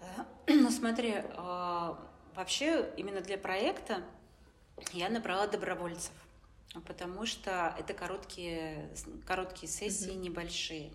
Э, 0.00 0.22
ну, 0.52 0.70
смотри, 0.70 1.14
э, 1.16 1.94
вообще 2.34 2.92
именно 2.96 3.20
для 3.20 3.36
проекта 3.36 4.02
я 4.92 5.08
набрала 5.08 5.46
добровольцев, 5.46 6.12
потому 6.86 7.26
что 7.26 7.74
это 7.78 7.94
короткие, 7.94 8.90
короткие 9.26 9.70
сессии, 9.70 10.12
mm-hmm. 10.12 10.16
небольшие. 10.18 10.92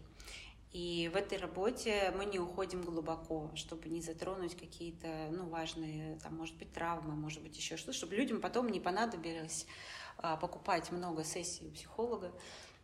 И 0.72 1.10
в 1.14 1.18
этой 1.18 1.38
работе 1.38 2.14
мы 2.18 2.24
не 2.24 2.40
уходим 2.40 2.82
глубоко, 2.82 3.52
чтобы 3.56 3.90
не 3.90 4.02
затронуть 4.02 4.56
какие-то, 4.56 5.28
ну, 5.32 5.50
важные, 5.50 6.18
там, 6.20 6.38
может 6.38 6.56
быть, 6.58 6.72
травмы, 6.72 7.14
может 7.14 7.42
быть, 7.44 7.58
еще 7.58 7.76
что-то, 7.76 7.98
чтобы 7.98 8.16
людям 8.16 8.40
потом 8.40 8.70
не 8.70 8.80
понадобилось 8.80 9.68
а, 10.18 10.38
покупать 10.38 10.90
много 10.92 11.26
сессий 11.26 11.68
у 11.68 11.72
психолога. 11.72 12.32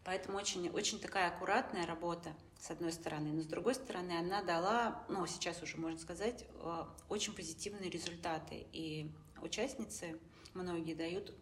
Поэтому 0.03 0.37
очень, 0.37 0.69
очень 0.69 0.99
такая 0.99 1.29
аккуратная 1.29 1.85
работа, 1.85 2.33
с 2.59 2.71
одной 2.71 2.91
стороны. 2.91 3.31
Но 3.31 3.41
с 3.41 3.45
другой 3.45 3.75
стороны, 3.75 4.13
она 4.19 4.41
дала, 4.41 5.05
ну, 5.07 5.25
сейчас 5.25 5.61
уже 5.61 5.77
можно 5.77 5.99
сказать, 5.99 6.45
а, 6.59 6.93
очень 7.07 7.33
позитивные 7.33 7.89
результаты. 7.89 8.67
И 8.73 9.09
участницы, 9.41 10.19
многие 10.53 10.93
дают 10.93 11.33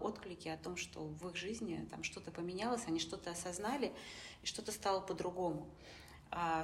отклики 0.00 0.48
о 0.48 0.56
том, 0.56 0.76
что 0.76 1.00
в 1.00 1.28
их 1.28 1.36
жизни 1.36 1.86
там 1.90 2.02
что-то 2.02 2.30
поменялось, 2.30 2.84
они 2.86 2.98
что-то 2.98 3.30
осознали, 3.30 3.92
и 4.42 4.46
что-то 4.46 4.72
стало 4.72 5.00
по-другому. 5.00 5.68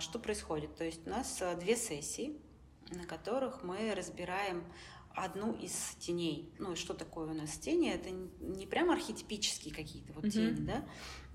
Что 0.01 0.19
происходит? 0.19 0.77
То 0.77 0.85
есть 0.85 1.07
у 1.07 1.11
нас 1.11 1.43
две 1.61 1.77
сессии, 1.77 2.39
на 2.91 3.05
которых 3.05 3.63
мы 3.63 3.95
разбираем 3.95 4.65
одну 5.17 5.53
из 5.53 5.73
теней. 6.01 6.53
Ну, 6.59 6.75
что 6.75 6.93
такое 6.93 7.29
у 7.31 7.35
нас 7.35 7.57
тени? 7.57 7.89
Это 7.93 8.11
не 8.11 8.67
прям 8.67 8.91
архетипические 8.91 9.73
какие-то 9.73 10.13
вот 10.13 10.25
mm-hmm. 10.25 10.31
тени, 10.31 10.67
да? 10.67 10.85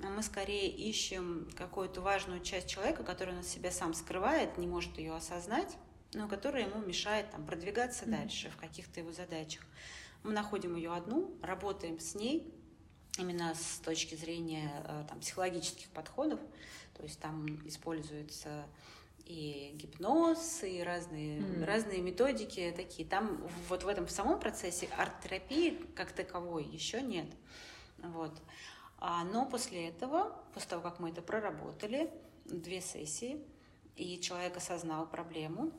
А 0.03 0.09
мы 0.09 0.21
скорее 0.21 0.69
ищем 0.69 1.49
какую-то 1.55 2.01
важную 2.01 2.41
часть 2.41 2.67
человека, 2.67 3.03
которая 3.03 3.38
нас 3.38 3.47
себя 3.47 3.71
сам 3.71 3.93
скрывает, 3.93 4.57
не 4.57 4.67
может 4.67 4.97
ее 4.97 5.15
осознать, 5.15 5.77
но 6.13 6.27
которая 6.27 6.67
ему 6.67 6.85
мешает 6.85 7.31
там, 7.31 7.45
продвигаться 7.45 8.03
mm-hmm. 8.03 8.11
дальше 8.11 8.49
в 8.49 8.57
каких-то 8.57 8.99
его 8.99 9.13
задачах. 9.13 9.65
Мы 10.23 10.33
находим 10.33 10.75
ее 10.75 10.93
одну, 10.93 11.33
работаем 11.41 11.99
с 11.99 12.15
ней, 12.15 12.53
именно 13.17 13.53
с 13.55 13.79
точки 13.79 14.15
зрения 14.15 14.71
э, 14.85 15.05
там, 15.07 15.19
психологических 15.19 15.89
подходов, 15.89 16.39
то 16.95 17.03
есть 17.03 17.19
там 17.19 17.45
используется 17.67 18.65
и 19.25 19.71
гипноз, 19.75 20.63
и 20.63 20.81
разные, 20.81 21.39
mm. 21.39 21.63
разные 21.63 22.01
методики 22.01 22.73
такие. 22.75 23.07
Там 23.07 23.47
вот 23.67 23.83
в 23.83 23.88
этом 23.88 24.07
в 24.07 24.11
самом 24.11 24.39
процессе 24.39 24.89
арт-терапии 24.97 25.85
как 25.95 26.11
таковой 26.11 26.63
еще 26.65 27.01
нет. 27.01 27.27
Вот. 27.99 28.33
А, 28.97 29.23
но 29.23 29.45
после 29.45 29.89
этого, 29.89 30.35
после 30.53 30.71
того, 30.71 30.81
как 30.81 30.99
мы 30.99 31.11
это 31.11 31.21
проработали, 31.21 32.11
две 32.45 32.81
сессии, 32.81 33.45
и 33.95 34.19
человек 34.19 34.57
осознал 34.57 35.07
проблему, 35.07 35.71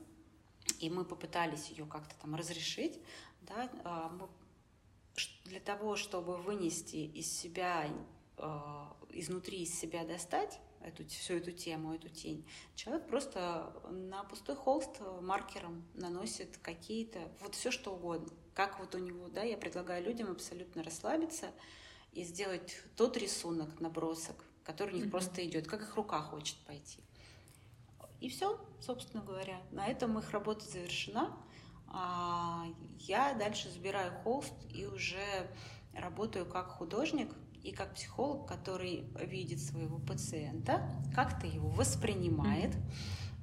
и 0.79 0.89
мы 0.89 1.03
попытались 1.03 1.69
ее 1.69 1.85
как-то 1.85 2.15
там 2.21 2.35
разрешить, 2.35 2.99
да, 3.41 3.69
а, 3.83 4.09
мы 4.09 4.27
для 5.45 5.59
того, 5.59 5.95
чтобы 5.95 6.37
вынести 6.37 6.95
из 6.95 7.31
себя, 7.31 7.87
а, 8.37 8.95
изнутри 9.09 9.63
из 9.63 9.77
себя 9.77 10.05
достать 10.05 10.59
эту, 10.81 11.05
всю 11.05 11.35
эту 11.35 11.51
тему, 11.51 11.93
эту 11.93 12.09
тень, 12.09 12.45
человек 12.75 13.07
просто 13.07 13.73
на 13.89 14.23
пустой 14.23 14.55
холст 14.55 15.01
маркером 15.21 15.83
наносит 15.93 16.57
какие-то, 16.57 17.19
вот 17.41 17.55
все 17.55 17.71
что 17.71 17.93
угодно. 17.93 18.29
Как 18.53 18.79
вот 18.79 18.95
у 18.95 18.97
него, 18.97 19.27
да, 19.27 19.43
я 19.43 19.57
предлагаю 19.57 20.03
людям 20.03 20.31
абсолютно 20.31 20.83
расслабиться 20.83 21.51
и 22.13 22.23
сделать 22.23 22.81
тот 22.95 23.17
рисунок, 23.17 23.79
набросок, 23.79 24.43
который 24.63 24.93
у 24.93 24.97
них 24.97 25.05
mm-hmm. 25.05 25.11
просто 25.11 25.45
идет, 25.45 25.67
как 25.67 25.81
их 25.81 25.95
рука 25.95 26.21
хочет 26.21 26.57
пойти. 26.65 26.99
И 28.21 28.29
все, 28.29 28.59
собственно 28.79 29.23
говоря. 29.23 29.61
На 29.71 29.87
этом 29.87 30.17
их 30.19 30.29
работа 30.31 30.63
завершена. 30.65 31.35
А 31.93 32.65
я 32.99 33.33
дальше 33.33 33.69
забираю 33.69 34.11
холст 34.23 34.53
и 34.73 34.85
уже 34.85 35.47
работаю 35.93 36.45
как 36.45 36.69
художник 36.69 37.29
и 37.63 37.71
как 37.71 37.93
психолог, 37.93 38.47
который 38.47 39.05
видит 39.19 39.59
своего 39.59 39.99
пациента, 39.99 40.81
как-то 41.13 41.47
его 41.47 41.69
воспринимает. 41.69 42.75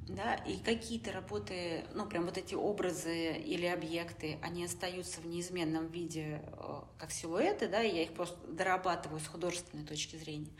Да, 0.08 0.36
и 0.36 0.56
какие-то 0.56 1.12
работы, 1.12 1.84
ну, 1.92 2.06
прям 2.06 2.24
вот 2.24 2.38
эти 2.38 2.54
образы 2.54 3.34
или 3.36 3.66
объекты, 3.66 4.38
они 4.40 4.64
остаются 4.64 5.20
в 5.20 5.26
неизменном 5.26 5.88
виде, 5.88 6.40
э, 6.46 6.80
как 6.96 7.10
силуэты, 7.12 7.68
да, 7.68 7.82
и 7.82 7.94
я 7.94 8.04
их 8.04 8.14
просто 8.14 8.38
дорабатываю 8.46 9.20
с 9.20 9.26
художественной 9.26 9.84
точки 9.84 10.16
зрения 10.16 10.50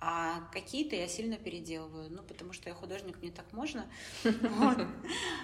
а 0.00 0.40
какие-то 0.52 0.96
я 0.96 1.08
сильно 1.08 1.36
переделываю, 1.36 2.10
ну, 2.10 2.22
потому 2.22 2.52
что 2.52 2.68
я 2.68 2.74
художник, 2.74 3.20
мне 3.22 3.30
так 3.30 3.52
можно. 3.52 3.86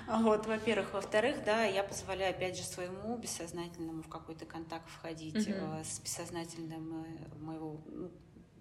Вот, 0.08 0.46
во-первых. 0.46 0.92
Во-вторых, 0.92 1.44
да, 1.44 1.64
я 1.64 1.82
позволяю, 1.82 2.34
опять 2.34 2.56
же, 2.56 2.64
своему 2.64 3.16
бессознательному 3.16 4.02
в 4.02 4.08
какой-то 4.08 4.44
контакт 4.44 4.88
входить 4.90 5.46
э, 5.46 5.84
с 5.84 6.00
бессознательным 6.00 7.04
э, 7.04 7.38
моего 7.38 7.80
ну, 7.86 8.10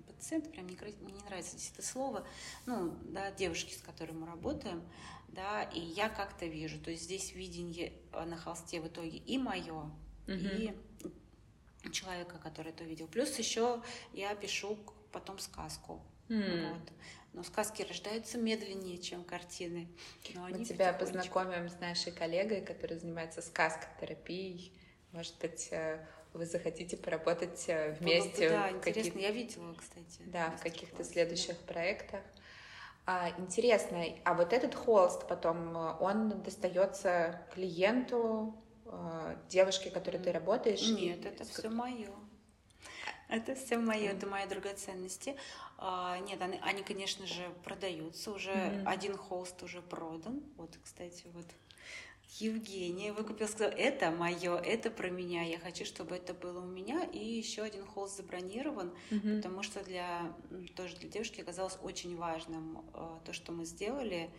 пациента, 0.08 0.50
прям 0.50 0.65
мне 0.65 0.77
не 1.01 1.24
нравится 1.24 1.58
здесь 1.58 1.72
это 1.74 1.86
слово, 1.86 2.25
ну, 2.65 2.96
да, 3.05 3.31
девушки, 3.31 3.74
с 3.74 3.81
которой 3.81 4.12
мы 4.12 4.27
работаем, 4.27 4.84
да, 5.29 5.63
и 5.63 5.79
я 5.79 6.10
как-то 6.10 6.46
вижу, 6.46 6.79
то 6.79 6.91
есть 6.91 7.03
здесь 7.03 7.34
видение 7.34 7.93
э, 8.13 8.25
на 8.25 8.38
холсте 8.38 8.79
в 8.81 8.88
итоге 8.88 9.17
и 9.17 9.38
мое, 9.38 9.91
и 10.27 10.75
человека, 11.91 12.38
который 12.38 12.72
это 12.72 12.84
видел. 12.84 13.08
Плюс 13.08 13.38
еще 13.39 13.81
я 14.13 14.36
пишу 14.36 14.77
потом 15.11 15.39
сказку. 15.39 16.01
Mm. 16.29 16.73
Вот. 16.73 16.91
Но 17.33 17.43
сказки 17.43 17.83
рождаются 17.83 18.37
медленнее, 18.37 18.97
чем 18.97 19.23
картины. 19.23 19.87
Но 20.33 20.47
Мы 20.47 20.65
тебя 20.65 20.93
познакомим 20.93 21.69
с 21.69 21.79
нашей 21.79 22.11
коллегой, 22.11 22.61
которая 22.61 22.99
занимается 22.99 23.41
сказкотерапией. 23.41 24.73
Может 25.11 25.37
быть, 25.39 25.69
э, 25.71 26.05
вы 26.33 26.45
захотите 26.45 26.97
поработать 26.97 27.65
э, 27.67 27.95
вместе. 27.99 28.49
Да, 28.49 28.71
интересно, 28.71 29.19
я 29.19 29.31
видела, 29.31 29.73
кстати. 29.73 30.21
Да, 30.25 30.51
в 30.51 30.61
каких-то 30.61 31.03
следующих 31.03 31.57
проектах. 31.59 32.21
А, 33.05 33.29
интересно, 33.39 34.03
а 34.23 34.33
вот 34.35 34.53
этот 34.53 34.75
холст 34.75 35.27
потом, 35.27 35.75
э, 35.77 35.97
он 35.99 36.41
достается 36.41 37.41
клиенту, 37.53 38.55
девушке, 39.49 39.91
которой 39.91 40.17
ты 40.17 40.31
работаешь? 40.31 40.89
Нет, 40.89 41.23
это 41.23 41.43
все 41.43 41.69
мое. 41.69 42.09
Это 43.29 43.53
все 43.53 43.77
мое, 43.77 44.12
это 44.12 44.25
мои 44.25 44.48
драгоценности. 44.48 45.36
А, 45.77 46.17
нет, 46.19 46.41
они, 46.41 46.59
они, 46.63 46.81
конечно 46.83 47.27
же, 47.27 47.48
продаются. 47.63 48.31
Уже 48.31 48.50
mm-hmm. 48.50 48.83
один 48.86 49.15
холст 49.15 49.62
уже 49.62 49.81
продан. 49.81 50.41
Вот, 50.57 50.77
кстати, 50.83 51.25
вот 51.33 51.45
Евгения 52.39 53.13
выкупил, 53.13 53.48
сказал, 53.48 53.71
это 53.71 54.09
мое, 54.12 54.57
это 54.57 54.89
про 54.89 55.09
меня, 55.09 55.43
я 55.43 55.59
хочу, 55.59 55.86
чтобы 55.86 56.15
это 56.15 56.33
было 56.33 56.59
у 56.59 56.67
меня. 56.67 57.03
И 57.03 57.24
еще 57.24 57.62
один 57.62 57.86
холст 57.86 58.17
забронирован, 58.17 58.92
mm-hmm. 59.11 59.37
потому 59.37 59.61
что 59.61 59.83
для 59.83 60.33
тоже 60.75 60.96
для 60.98 61.09
девушки 61.09 61.42
оказалось 61.42 61.77
очень 61.83 62.18
важным 62.18 62.83
э, 62.94 63.20
то, 63.25 63.33
что 63.33 63.51
мы 63.51 63.65
сделали 63.65 64.31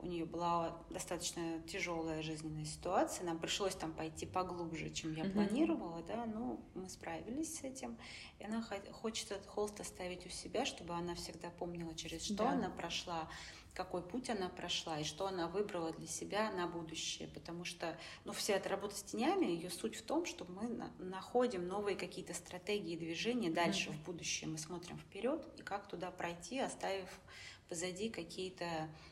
у 0.00 0.06
нее 0.06 0.24
была 0.24 0.76
достаточно 0.90 1.60
тяжелая 1.62 2.22
жизненная 2.22 2.64
ситуация, 2.64 3.26
нам 3.26 3.38
пришлось 3.38 3.74
там 3.74 3.92
пойти 3.92 4.26
поглубже, 4.26 4.90
чем 4.90 5.12
я 5.14 5.24
mm-hmm. 5.24 5.32
планировала, 5.32 6.02
да, 6.02 6.24
но 6.26 6.60
мы 6.74 6.88
справились 6.88 7.58
с 7.58 7.64
этим, 7.64 7.98
и 8.38 8.44
она 8.44 8.64
хочет 8.92 9.32
этот 9.32 9.46
холст 9.46 9.80
оставить 9.80 10.24
у 10.26 10.28
себя, 10.28 10.64
чтобы 10.64 10.94
она 10.94 11.14
всегда 11.16 11.50
помнила, 11.50 11.94
через 11.94 12.24
что 12.24 12.34
да. 12.34 12.50
она 12.50 12.70
прошла, 12.70 13.28
какой 13.74 14.02
путь 14.02 14.30
она 14.30 14.48
прошла 14.48 15.00
и 15.00 15.04
что 15.04 15.26
она 15.26 15.48
выбрала 15.48 15.92
для 15.92 16.06
себя 16.06 16.52
на 16.52 16.68
будущее, 16.68 17.28
потому 17.28 17.64
что, 17.64 17.98
ну, 18.24 18.32
вся 18.32 18.54
эта 18.54 18.68
работа 18.68 18.94
с 18.94 19.02
тенями, 19.02 19.46
ее 19.46 19.70
суть 19.70 19.96
в 19.96 20.02
том, 20.02 20.26
что 20.26 20.44
мы 20.44 20.68
на- 20.68 20.92
находим 20.98 21.66
новые 21.66 21.96
какие-то 21.96 22.34
стратегии 22.34 22.96
движения 22.96 23.50
дальше 23.50 23.90
mm-hmm. 23.90 23.94
в 23.94 24.04
будущее, 24.04 24.48
мы 24.48 24.58
смотрим 24.58 24.96
вперед 24.98 25.44
и 25.56 25.62
как 25.62 25.88
туда 25.88 26.12
пройти, 26.12 26.60
оставив 26.60 27.08
позади 27.68 28.08
какие-то, 28.08 28.66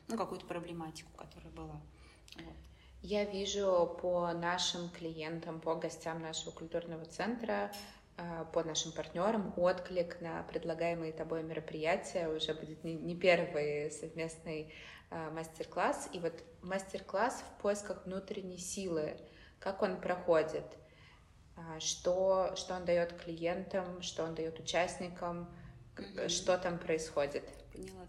ну, 0.09 0.17
какую-то 0.17 0.47
проблематику, 0.47 1.11
которая 1.17 1.53
была. 1.53 1.81
Вот. 2.37 2.55
Я 3.03 3.25
вижу 3.25 3.97
по 4.01 4.33
нашим 4.33 4.89
клиентам, 4.91 5.61
по 5.61 5.75
гостям 5.77 6.21
нашего 6.21 6.51
культурного 6.51 7.05
центра, 7.05 7.71
э, 8.17 8.45
по 8.53 8.65
нашим 8.65 8.93
партнерам 8.93 9.53
отклик 9.57 10.21
на 10.21 10.43
предлагаемые 10.45 11.13
тобой 11.13 11.43
мероприятия. 11.43 12.29
Уже 12.29 12.55
будет 12.55 12.83
не 12.83 13.15
первый 13.15 13.91
совместный 13.91 14.73
э, 15.11 15.31
мастер-класс. 15.31 16.09
И 16.13 16.19
вот 16.19 16.33
мастер-класс 16.63 17.45
в 17.45 17.63
поисках 17.63 18.07
внутренней 18.07 18.59
силы, 18.59 19.17
как 19.61 19.83
он 19.83 20.01
проходит, 20.01 20.67
э, 21.57 21.79
что, 21.79 22.57
что 22.57 22.75
он 22.75 22.85
дает 22.87 23.13
клиентам, 23.13 24.03
что 24.03 24.25
он 24.25 24.35
дает 24.35 24.59
участникам, 24.59 25.49
mm-hmm. 25.95 26.29
что 26.29 26.59
там 26.59 26.79
происходит. 26.79 27.45
Поняла 27.73 28.07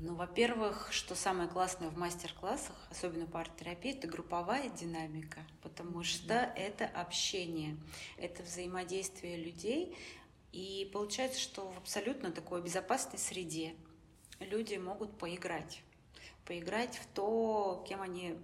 ну, 0.00 0.14
во-первых, 0.14 0.88
что 0.92 1.14
самое 1.14 1.48
классное 1.48 1.88
в 1.88 1.96
мастер-классах, 1.96 2.76
особенно 2.90 3.26
по 3.26 3.40
арт-терапии, 3.40 3.92
это 3.92 4.08
групповая 4.08 4.68
динамика, 4.68 5.40
потому 5.62 6.02
что 6.02 6.34
это 6.34 6.86
общение, 6.86 7.76
это 8.16 8.42
взаимодействие 8.42 9.36
людей, 9.36 9.96
и 10.52 10.90
получается, 10.92 11.40
что 11.40 11.70
в 11.70 11.78
абсолютно 11.78 12.32
такой 12.32 12.62
безопасной 12.62 13.18
среде 13.18 13.74
люди 14.40 14.76
могут 14.76 15.16
поиграть, 15.16 15.82
поиграть 16.44 16.96
в 16.96 17.06
то, 17.14 17.84
кем 17.88 18.02
они 18.02 18.36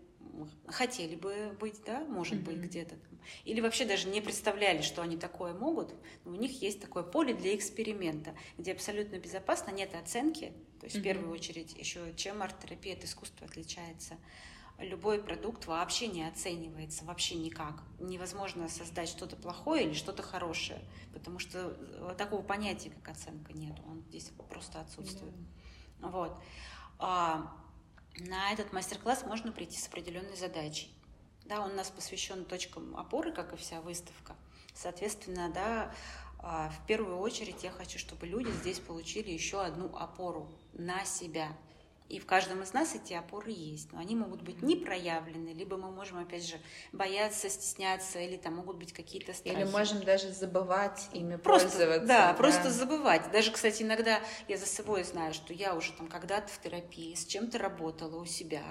хотели 0.67 1.17
бы 1.17 1.57
быть, 1.59 1.83
да, 1.85 2.01
может 2.05 2.35
mm-hmm. 2.35 2.45
быть, 2.45 2.57
где-то. 2.59 2.97
Или 3.45 3.61
вообще 3.61 3.85
даже 3.85 4.09
не 4.09 4.21
представляли, 4.21 4.83
что 4.83 5.03
они 5.03 5.17
такое 5.17 5.55
могут. 5.55 5.95
Но 6.25 6.33
у 6.33 6.35
них 6.35 6.63
есть 6.63 6.81
такое 6.81 7.03
поле 7.03 7.35
для 7.35 7.55
эксперимента, 7.55 8.35
где 8.59 8.73
абсолютно 8.73 9.19
безопасно, 9.19 9.71
нет 9.71 9.95
оценки. 9.95 10.53
То 10.81 10.87
есть 10.87 10.97
mm-hmm. 10.97 11.01
в 11.01 11.03
первую 11.03 11.33
очередь 11.33 11.77
еще 11.79 12.15
чем 12.15 12.43
арт-терапия 12.43 12.95
от 12.97 13.05
искусства 13.05 13.47
отличается. 13.47 14.17
Любой 14.79 15.23
продукт 15.23 15.67
вообще 15.67 16.07
не 16.07 16.27
оценивается, 16.27 17.05
вообще 17.05 17.35
никак. 17.35 17.83
Невозможно 17.99 18.67
создать 18.69 19.11
что-то 19.11 19.37
плохое 19.37 19.85
или 19.85 19.93
что-то 19.93 20.23
хорошее, 20.23 20.81
потому 21.13 21.39
что 21.39 21.77
э, 21.79 22.15
такого 22.17 22.41
понятия, 22.41 22.89
как 22.89 23.15
оценка, 23.15 23.53
нет. 23.53 23.77
Он 23.87 24.03
здесь 24.09 24.31
просто 24.49 24.81
отсутствует. 24.81 25.35
Mm-hmm. 25.35 26.11
Вот. 26.11 26.43
А, 26.99 27.55
на 28.19 28.53
этот 28.53 28.73
мастер-класс 28.73 29.25
можно 29.25 29.53
прийти 29.53 29.79
с 29.79 29.87
определенной 29.87 30.37
задачей. 30.37 30.95
Да, 31.51 31.61
он 31.61 31.73
у 31.73 31.75
нас 31.75 31.91
посвящен 31.91 32.45
точкам 32.45 32.97
опоры, 32.97 33.33
как 33.33 33.53
и 33.53 33.57
вся 33.57 33.81
выставка. 33.81 34.37
Соответственно, 34.73 35.51
да, 35.53 35.93
а, 36.39 36.71
в 36.71 36.87
первую 36.87 37.19
очередь 37.19 37.65
я 37.65 37.73
хочу, 37.73 37.99
чтобы 37.99 38.29
люди 38.29 38.51
здесь 38.51 38.79
получили 38.79 39.33
еще 39.33 39.61
одну 39.61 39.95
опору 39.97 40.49
на 40.73 41.05
себя– 41.05 41.49
и 42.11 42.19
в 42.19 42.27
каждом 42.27 42.61
из 42.65 42.73
нас 42.73 42.97
эти 42.97 43.13
опоры 43.13 43.53
есть, 43.53 43.93
но 43.93 44.01
они 44.01 44.17
могут 44.17 44.43
быть 44.43 44.63
не 44.63 44.75
проявлены, 44.75 45.51
либо 45.51 45.77
мы 45.77 45.93
можем, 45.93 46.19
опять 46.19 46.45
же, 46.45 46.57
бояться, 46.93 47.49
стесняться, 47.49 48.19
или 48.19 48.37
там 48.37 48.57
могут 48.57 48.79
быть 48.79 48.93
какие-то 48.93 49.33
страхи. 49.33 49.57
Или 49.57 49.65
можем 49.65 50.03
даже 50.03 50.33
забывать 50.33 51.09
ими 51.13 51.37
просто, 51.37 51.69
пользоваться. 51.69 52.07
Да, 52.09 52.33
да, 52.33 52.35
просто 52.35 52.71
забывать. 52.73 53.31
Даже, 53.31 53.53
кстати, 53.53 53.85
иногда 53.85 54.19
я 54.49 54.57
за 54.59 54.67
собой 54.67 55.05
знаю, 55.05 55.33
что 55.33 55.55
я 55.55 55.77
уже 55.77 55.93
там 55.93 56.09
когда-то 56.09 56.53
в 56.53 56.61
терапии 56.61 57.15
с 57.15 57.25
чем-то 57.27 57.59
работала 57.59 58.21
у 58.21 58.27
себя, 58.27 58.65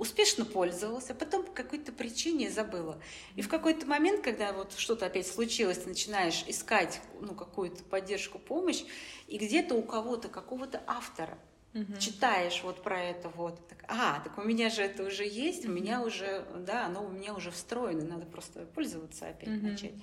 успешно 0.00 0.44
пользовалась, 0.44 1.10
а 1.10 1.14
потом 1.14 1.44
по 1.44 1.52
какой-то 1.52 1.92
причине 1.92 2.50
забыла. 2.50 3.00
И 3.36 3.42
в 3.42 3.48
какой-то 3.48 3.86
момент, 3.86 4.24
когда 4.24 4.52
вот 4.52 4.72
что-то 4.76 5.06
опять 5.06 5.28
случилось, 5.28 5.78
ты 5.78 5.88
начинаешь 5.88 6.44
искать 6.48 7.00
ну, 7.20 7.34
какую-то 7.34 7.84
поддержку, 7.84 8.40
помощь, 8.40 8.82
и 9.28 9.38
где-то 9.38 9.74
у 9.76 9.82
кого-то, 9.82 10.28
какого-то 10.28 10.82
автора– 10.86 11.38
Угу. 11.72 11.98
Читаешь 12.00 12.62
вот 12.64 12.82
про 12.82 13.00
это 13.00 13.28
вот, 13.28 13.68
так, 13.68 13.84
а, 13.86 14.20
так 14.20 14.36
у 14.38 14.42
меня 14.42 14.70
же 14.70 14.82
это 14.82 15.04
уже 15.04 15.24
есть, 15.24 15.64
у 15.64 15.70
меня 15.70 16.02
уже, 16.02 16.44
да, 16.56 16.86
оно 16.86 17.04
у 17.04 17.10
меня 17.10 17.32
уже 17.32 17.52
встроено, 17.52 18.04
надо 18.04 18.26
просто 18.26 18.66
пользоваться 18.66 19.28
опять 19.28 19.56
угу. 19.56 19.66
начать. 19.68 19.94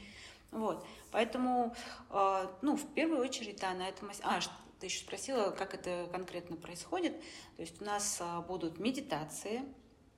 Вот, 0.52 0.86
поэтому, 1.12 1.76
э, 2.10 2.48
ну, 2.62 2.78
в 2.78 2.94
первую 2.94 3.20
очередь, 3.20 3.60
да, 3.60 3.74
на 3.74 3.90
этом, 3.90 4.10
а, 4.24 4.40
ты 4.80 4.86
еще 4.86 5.00
спросила, 5.00 5.50
как 5.50 5.74
это 5.74 6.08
конкретно 6.10 6.56
происходит. 6.56 7.20
То 7.58 7.64
есть 7.64 7.82
у 7.82 7.86
нас 7.86 8.18
а, 8.22 8.40
будут 8.42 8.80
медитации, 8.80 9.64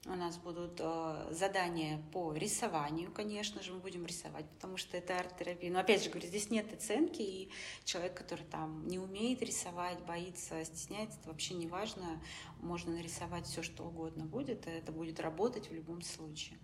у 0.06 0.16
нас 0.16 0.38
будут 0.38 0.80
э, 0.80 1.28
задания 1.32 2.02
по 2.14 2.34
рисованию, 2.34 3.12
конечно 3.12 3.62
же, 3.62 3.74
мы 3.74 3.80
будем 3.80 4.06
рисовать, 4.06 4.46
потому 4.52 4.78
что 4.78 4.96
это 4.96 5.18
арт-терапия. 5.18 5.72
Но 5.72 5.80
опять 5.80 6.04
же 6.04 6.10
говорю, 6.10 6.28
здесь 6.28 6.50
нет 6.50 6.72
оценки, 6.74 7.22
и 7.22 7.52
человек, 7.84 8.16
который 8.16 8.46
там 8.46 8.88
не 8.88 8.98
умеет 8.98 9.42
рисовать, 9.42 10.00
боится, 10.06 10.64
стесняется, 10.64 11.20
это 11.20 11.30
вообще 11.30 11.54
не 11.54 11.68
важно. 11.68 12.22
Можно 12.62 12.94
нарисовать 12.94 13.46
все, 13.46 13.62
что 13.62 13.84
угодно 13.84 14.26
будет, 14.26 14.68
и 14.68 14.72
это 14.72 14.92
будет 14.92 15.20
работать 15.20 15.70
в 15.70 15.74
любом 15.74 16.02
случае. 16.02 16.58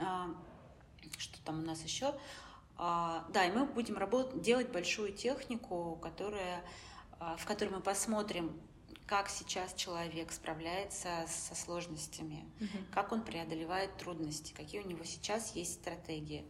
А, 0.00 0.34
что 1.18 1.42
там 1.42 1.58
у 1.60 1.62
нас 1.62 1.82
еще? 1.82 2.14
А, 2.78 3.26
да, 3.34 3.44
и 3.44 3.52
мы 3.52 3.66
будем 3.66 3.98
работать, 3.98 4.40
делать 4.40 4.70
большую 4.70 5.12
технику, 5.12 5.98
которая, 6.00 6.64
а, 7.20 7.36
в 7.36 7.44
которой 7.44 7.68
мы 7.68 7.80
посмотрим 7.80 8.58
как 9.12 9.28
сейчас 9.28 9.74
человек 9.74 10.32
справляется 10.32 11.26
со 11.28 11.54
сложностями, 11.54 12.46
угу. 12.58 12.78
как 12.90 13.12
он 13.12 13.22
преодолевает 13.22 13.94
трудности, 13.98 14.54
какие 14.54 14.80
у 14.80 14.88
него 14.88 15.04
сейчас 15.04 15.54
есть 15.54 15.74
стратегии 15.74 16.46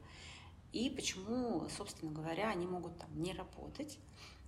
и 0.71 0.89
почему, 0.89 1.69
собственно 1.77 2.13
говоря, 2.13 2.51
они 2.51 2.69
могут 2.69 2.97
там 2.99 3.21
не 3.21 3.33
работать. 3.33 3.99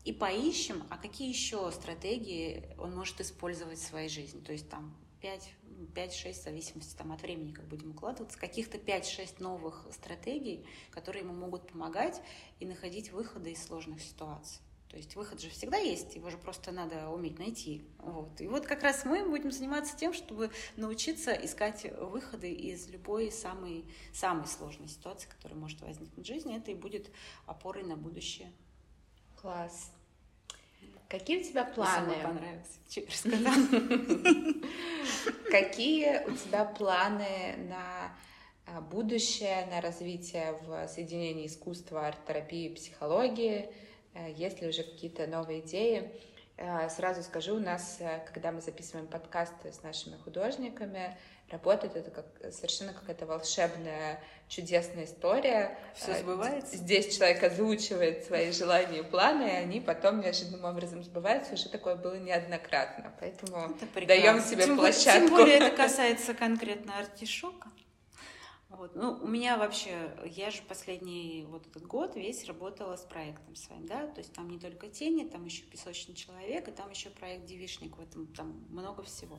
И 0.05 0.12
поищем, 0.12 0.85
а 0.90 0.96
какие 0.96 1.29
еще 1.29 1.72
стратегии 1.72 2.68
он 2.79 2.94
может 2.94 3.20
использовать 3.20 3.81
в 3.81 3.85
своей 3.85 4.09
жизни. 4.09 4.38
То 4.38 4.53
есть 4.53 4.70
там 4.70 4.96
5-6, 5.20 6.33
в 6.35 6.44
зависимости 6.44 6.94
там, 6.94 7.11
от 7.11 7.20
времени, 7.20 7.50
как 7.50 7.66
будем 7.66 7.90
укладываться, 7.90 8.38
каких-то 8.38 8.79
5-6 8.79 9.42
новых 9.42 9.88
стратегий, 9.90 10.64
которые 10.92 11.24
ему 11.24 11.35
могут 11.35 11.72
помогать 11.72 12.22
и 12.61 12.64
находить 12.64 13.11
выходы 13.11 13.50
из 13.50 13.66
сложных 13.66 14.00
ситуаций. 14.00 14.61
То 14.88 14.97
есть 14.97 15.16
выход 15.16 15.40
же 15.40 15.51
всегда 15.51 15.77
есть, 15.77 16.14
его 16.14 16.31
же 16.31 16.38
просто 16.38 16.70
надо 16.70 17.09
уметь 17.09 17.38
найти. 17.38 17.85
Вот. 17.99 18.40
И 18.40 18.47
вот 18.47 18.64
как 18.64 18.83
раз 18.83 19.05
мы 19.05 19.29
будем 19.29 19.51
заниматься 19.51 19.97
тем, 19.97 20.12
чтобы 20.12 20.51
научиться 20.77 21.33
искать 21.33 21.85
выходы 21.99 22.53
из 22.53 22.88
любой 22.88 23.33
самой, 23.33 23.85
самой 24.12 24.47
сложной 24.47 24.87
ситуации, 24.87 25.29
которая 25.29 25.59
может 25.59 25.81
возникнуть 25.81 26.25
в 26.25 26.29
жизни. 26.29 26.57
Это 26.57 26.70
и 26.70 26.75
будет 26.75 27.11
опорой 27.47 27.83
на 27.83 27.97
будущее. 27.97 28.53
Класс. 29.40 29.90
Какие 31.09 31.40
у 31.40 31.42
тебя 31.42 31.64
планы? 31.64 32.14
Мне 32.14 32.23
понравилось. 32.23 32.79
Какие 35.51 36.25
у 36.25 36.37
тебя 36.37 36.64
планы 36.64 37.57
на 37.68 38.16
а, 38.66 38.81
будущее, 38.81 39.66
на 39.66 39.81
развитие 39.81 40.59
в 40.62 40.88
соединении 40.88 41.47
искусства, 41.47 42.09
арт-терапии, 42.09 42.75
психологии? 42.75 43.70
Э, 44.14 44.31
есть 44.31 44.61
ли 44.61 44.68
уже 44.68 44.83
какие-то 44.83 45.27
новые 45.27 45.61
идеи. 45.61 46.11
Э, 46.57 46.88
сразу 46.88 47.22
скажу, 47.22 47.57
у 47.57 47.61
нас, 47.61 47.96
э, 47.98 48.20
когда 48.33 48.53
мы 48.53 48.61
записываем 48.61 49.09
подкасты 49.09 49.72
с 49.72 49.83
нашими 49.83 50.16
художниками, 50.18 51.16
работает 51.50 51.96
это 51.96 52.11
как 52.11 52.27
совершенно 52.53 52.92
какая-то 52.92 53.27
волшебная, 53.27 54.22
чудесная 54.48 55.05
история. 55.05 55.77
Все 55.94 56.14
сбывается. 56.14 56.77
Здесь 56.77 57.16
человек 57.16 57.42
озвучивает 57.42 58.24
свои 58.24 58.53
желания 58.53 59.00
и 59.00 59.03
планы, 59.03 59.42
и 59.42 59.57
они 59.57 59.81
потом 59.81 60.20
неожиданным 60.20 60.64
образом 60.64 61.03
сбываются. 61.03 61.55
Уже 61.55 61.68
такое 61.68 61.96
было 61.96 62.14
неоднократно. 62.14 63.12
Поэтому 63.18 63.74
даем 64.07 64.40
себе 64.40 64.64
тем 64.64 64.77
площадку. 64.77 65.27
Тем 65.27 65.37
более 65.37 65.57
это 65.57 65.77
касается 65.77 66.35
конкретно 66.35 66.98
артишока. 66.98 67.68
Вот. 68.77 68.95
Ну, 68.97 69.19
у 69.23 69.27
меня 69.27 69.57
вообще, 69.57 70.17
я 70.25 70.51
же 70.51 70.63
последний 70.63 71.47
вот 71.49 71.67
этот 71.67 71.87
год 71.87 72.17
весь 72.17 72.45
работала 72.47 72.97
с 72.97 73.03
проектом 73.03 73.55
своим, 73.55 73.87
да, 73.87 74.09
то 74.09 74.19
есть 74.19 74.33
там 74.33 74.51
не 74.51 74.59
только 74.59 74.89
тени, 74.89 75.29
там 75.29 75.45
еще 75.45 75.63
песочный 75.63 76.15
человек, 76.15 76.69
и 76.69 76.73
там 76.73 76.91
еще 76.91 77.11
проект 77.11 77.45
девишник, 77.45 77.97
в 77.97 78.01
этом 78.01 78.27
там 78.27 78.65
много 78.71 79.03
всего. 79.03 79.39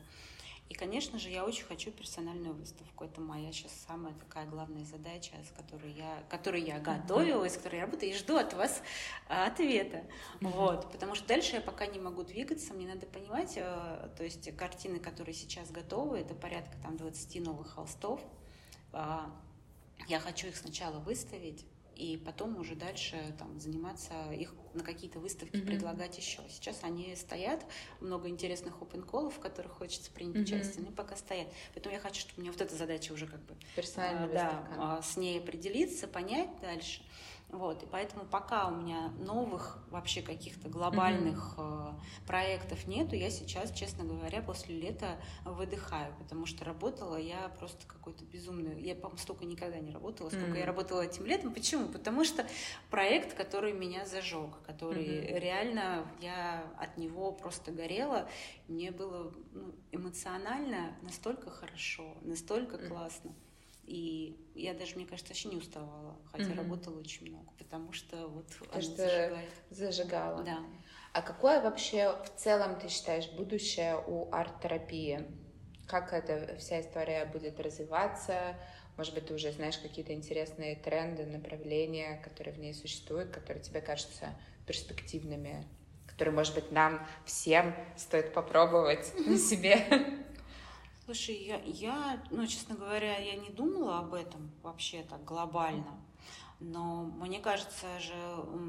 И, 0.68 0.74
конечно 0.74 1.20
же, 1.20 1.30
я 1.30 1.46
очень 1.46 1.64
хочу 1.66 1.92
персональную 1.92 2.56
выставку. 2.56 3.04
Это 3.04 3.22
моя 3.22 3.52
сейчас 3.52 3.72
самая 3.88 4.16
такая 4.16 4.48
главная 4.48 4.84
задача, 4.84 5.34
с 5.48 5.52
которой 5.56 5.92
я, 5.92 6.24
которой 6.28 6.62
я 6.62 6.80
готовилась, 6.80 7.54
с 7.54 7.58
которой 7.58 7.76
я 7.76 7.82
работаю, 7.86 8.12
и 8.12 8.16
жду 8.16 8.38
от 8.38 8.54
вас 8.54 8.82
ответа. 9.28 10.06
Вот, 10.42 10.92
потому 10.92 11.14
что 11.14 11.28
дальше 11.28 11.56
я 11.56 11.62
пока 11.62 11.86
не 11.86 12.00
могу 12.00 12.24
двигаться, 12.24 12.74
мне 12.74 12.88
надо 12.88 13.06
понимать, 13.06 13.54
э, 13.58 14.10
то 14.18 14.24
есть 14.24 14.56
картины, 14.58 15.00
которые 15.00 15.36
сейчас 15.36 15.70
готовы, 15.70 16.20
это 16.20 16.34
порядка 16.34 16.76
там 16.82 16.98
20 16.98 17.46
новых 17.46 17.76
холстов, 17.76 18.20
я 20.08 20.20
хочу 20.20 20.48
их 20.48 20.56
сначала 20.56 21.00
выставить, 21.00 21.66
и 21.96 22.18
потом 22.18 22.60
уже 22.60 22.76
дальше 22.76 23.18
там, 23.40 23.60
заниматься 23.60 24.32
их 24.32 24.54
на 24.74 24.84
какие-то 24.84 25.20
выставки 25.20 25.56
mm-hmm. 25.56 25.66
предлагать 25.66 26.18
еще. 26.18 26.42
Сейчас 26.50 26.80
они 26.84 27.16
стоят, 27.16 27.66
много 28.02 28.28
интересных 28.28 28.76
open 28.82 29.04
колов, 29.04 29.38
в 29.38 29.40
которых 29.40 29.74
хочется 29.74 30.12
принять 30.12 30.36
mm-hmm. 30.36 30.42
участие, 30.42 30.84
они 30.84 30.92
пока 30.94 31.16
стоят. 31.16 31.48
Поэтому 31.74 31.96
я 31.96 32.02
хочу, 32.02 32.22
чтобы 32.22 32.40
у 32.40 32.42
меня 32.42 32.52
вот 32.52 32.62
эта 32.62 32.76
задача 32.76 33.14
уже 33.14 33.28
как 33.28 33.42
бы 33.46 33.56
Персональная 33.76 34.26
а, 34.26 34.34
да, 34.34 34.68
а, 34.78 35.02
с 35.02 35.16
ней 35.16 35.40
определиться, 35.40 36.08
понять 36.08 36.50
дальше. 36.62 37.02
Вот, 37.50 37.84
и 37.84 37.86
поэтому 37.86 38.26
пока 38.26 38.68
у 38.68 38.76
меня 38.76 39.14
новых 39.20 39.80
вообще 39.90 40.22
каких-то 40.22 40.68
глобальных 40.68 41.56
mm-hmm. 41.58 41.96
проектов 42.26 42.88
нету, 42.88 43.16
я 43.16 43.30
сейчас, 43.30 43.72
честно 43.72 44.04
говоря, 44.04 44.42
после 44.42 44.76
лета 44.76 45.18
выдыхаю, 45.46 46.14
потому 46.18 46.48
что 46.48 46.66
работала 46.66 47.16
я 47.16 47.50
просто 47.60 47.88
какой-то 47.88 48.26
безумный. 48.26 48.82
Я, 48.82 48.96
по-моему, 48.96 49.18
столько 49.18 49.46
никогда 49.46 49.80
не 49.80 49.92
работала, 49.92 50.30
сколько 50.30 50.48
mm-hmm. 50.48 50.60
я 50.60 50.66
работала 50.66 51.02
этим 51.02 51.26
летом. 51.26 51.54
Почему? 51.54 51.88
Потому 51.88 52.26
что 52.26 52.46
проект, 52.90 53.36
который 53.36 53.74
меня 53.74 54.06
зажег, 54.06 54.58
который 54.66 55.06
mm-hmm. 55.06 55.40
реально 55.40 56.08
я 56.22 56.64
от 56.78 56.98
него 56.98 57.32
просто 57.32 57.72
горела, 57.72 58.28
мне 58.68 58.92
было 58.92 59.32
ну, 59.54 59.76
эмоционально 59.92 60.96
настолько 61.04 61.52
хорошо, 61.52 62.16
настолько 62.22 62.76
mm-hmm. 62.76 62.88
классно. 62.88 63.36
И 63.86 64.36
я 64.56 64.74
даже, 64.74 64.96
мне 64.96 65.06
кажется, 65.06 65.32
вообще 65.32 65.50
не 65.50 65.58
уставала, 65.58 66.18
хотя 66.32 66.46
mm-hmm. 66.46 66.58
работала 66.58 67.00
очень 67.00 67.30
много, 67.30 67.52
потому 67.58 67.94
что 67.94 68.28
вот 68.28 68.48
потому 68.60 68.82
что 68.82 68.96
зажигает. 68.96 69.50
зажигала. 69.70 70.44
Да. 70.44 70.60
А 71.14 71.22
какое 71.22 71.62
вообще 71.62 72.12
в 72.24 72.30
целом 72.36 72.80
ты 72.80 72.90
считаешь 72.90 73.30
будущее 73.32 74.04
у 74.08 74.28
арт-терапии? 74.32 75.26
Как 75.88 76.14
эта 76.14 76.56
вся 76.58 76.82
история 76.82 77.26
будет 77.26 77.60
развиваться? 77.60 78.58
Может 78.98 79.14
быть, 79.14 79.28
ты 79.28 79.36
уже 79.36 79.52
знаешь 79.52 79.78
какие-то 79.78 80.14
интересные 80.14 80.76
тренды, 80.76 81.26
направления, 81.26 82.20
которые 82.24 82.56
в 82.56 82.60
ней 82.60 82.74
существуют, 82.74 83.30
которые 83.30 83.64
тебе 83.64 83.82
кажутся 83.82 84.30
перспективными, 84.66 85.68
которые, 86.08 86.34
может 86.34 86.56
быть, 86.56 86.72
нам 86.72 87.06
всем 87.26 87.76
стоит 87.98 88.34
попробовать 88.34 89.14
на 89.28 89.38
себе? 89.38 90.25
Слушай, 91.06 91.36
я, 91.36 91.62
я, 91.64 92.24
ну, 92.32 92.48
честно 92.48 92.74
говоря, 92.74 93.20
я 93.20 93.36
не 93.36 93.50
думала 93.50 94.00
об 94.00 94.16
этом 94.16 94.50
вообще 94.64 95.04
так 95.04 95.24
глобально. 95.24 96.00
Но 96.60 97.04
мне 97.04 97.40
кажется 97.40 98.00
же, 98.00 98.16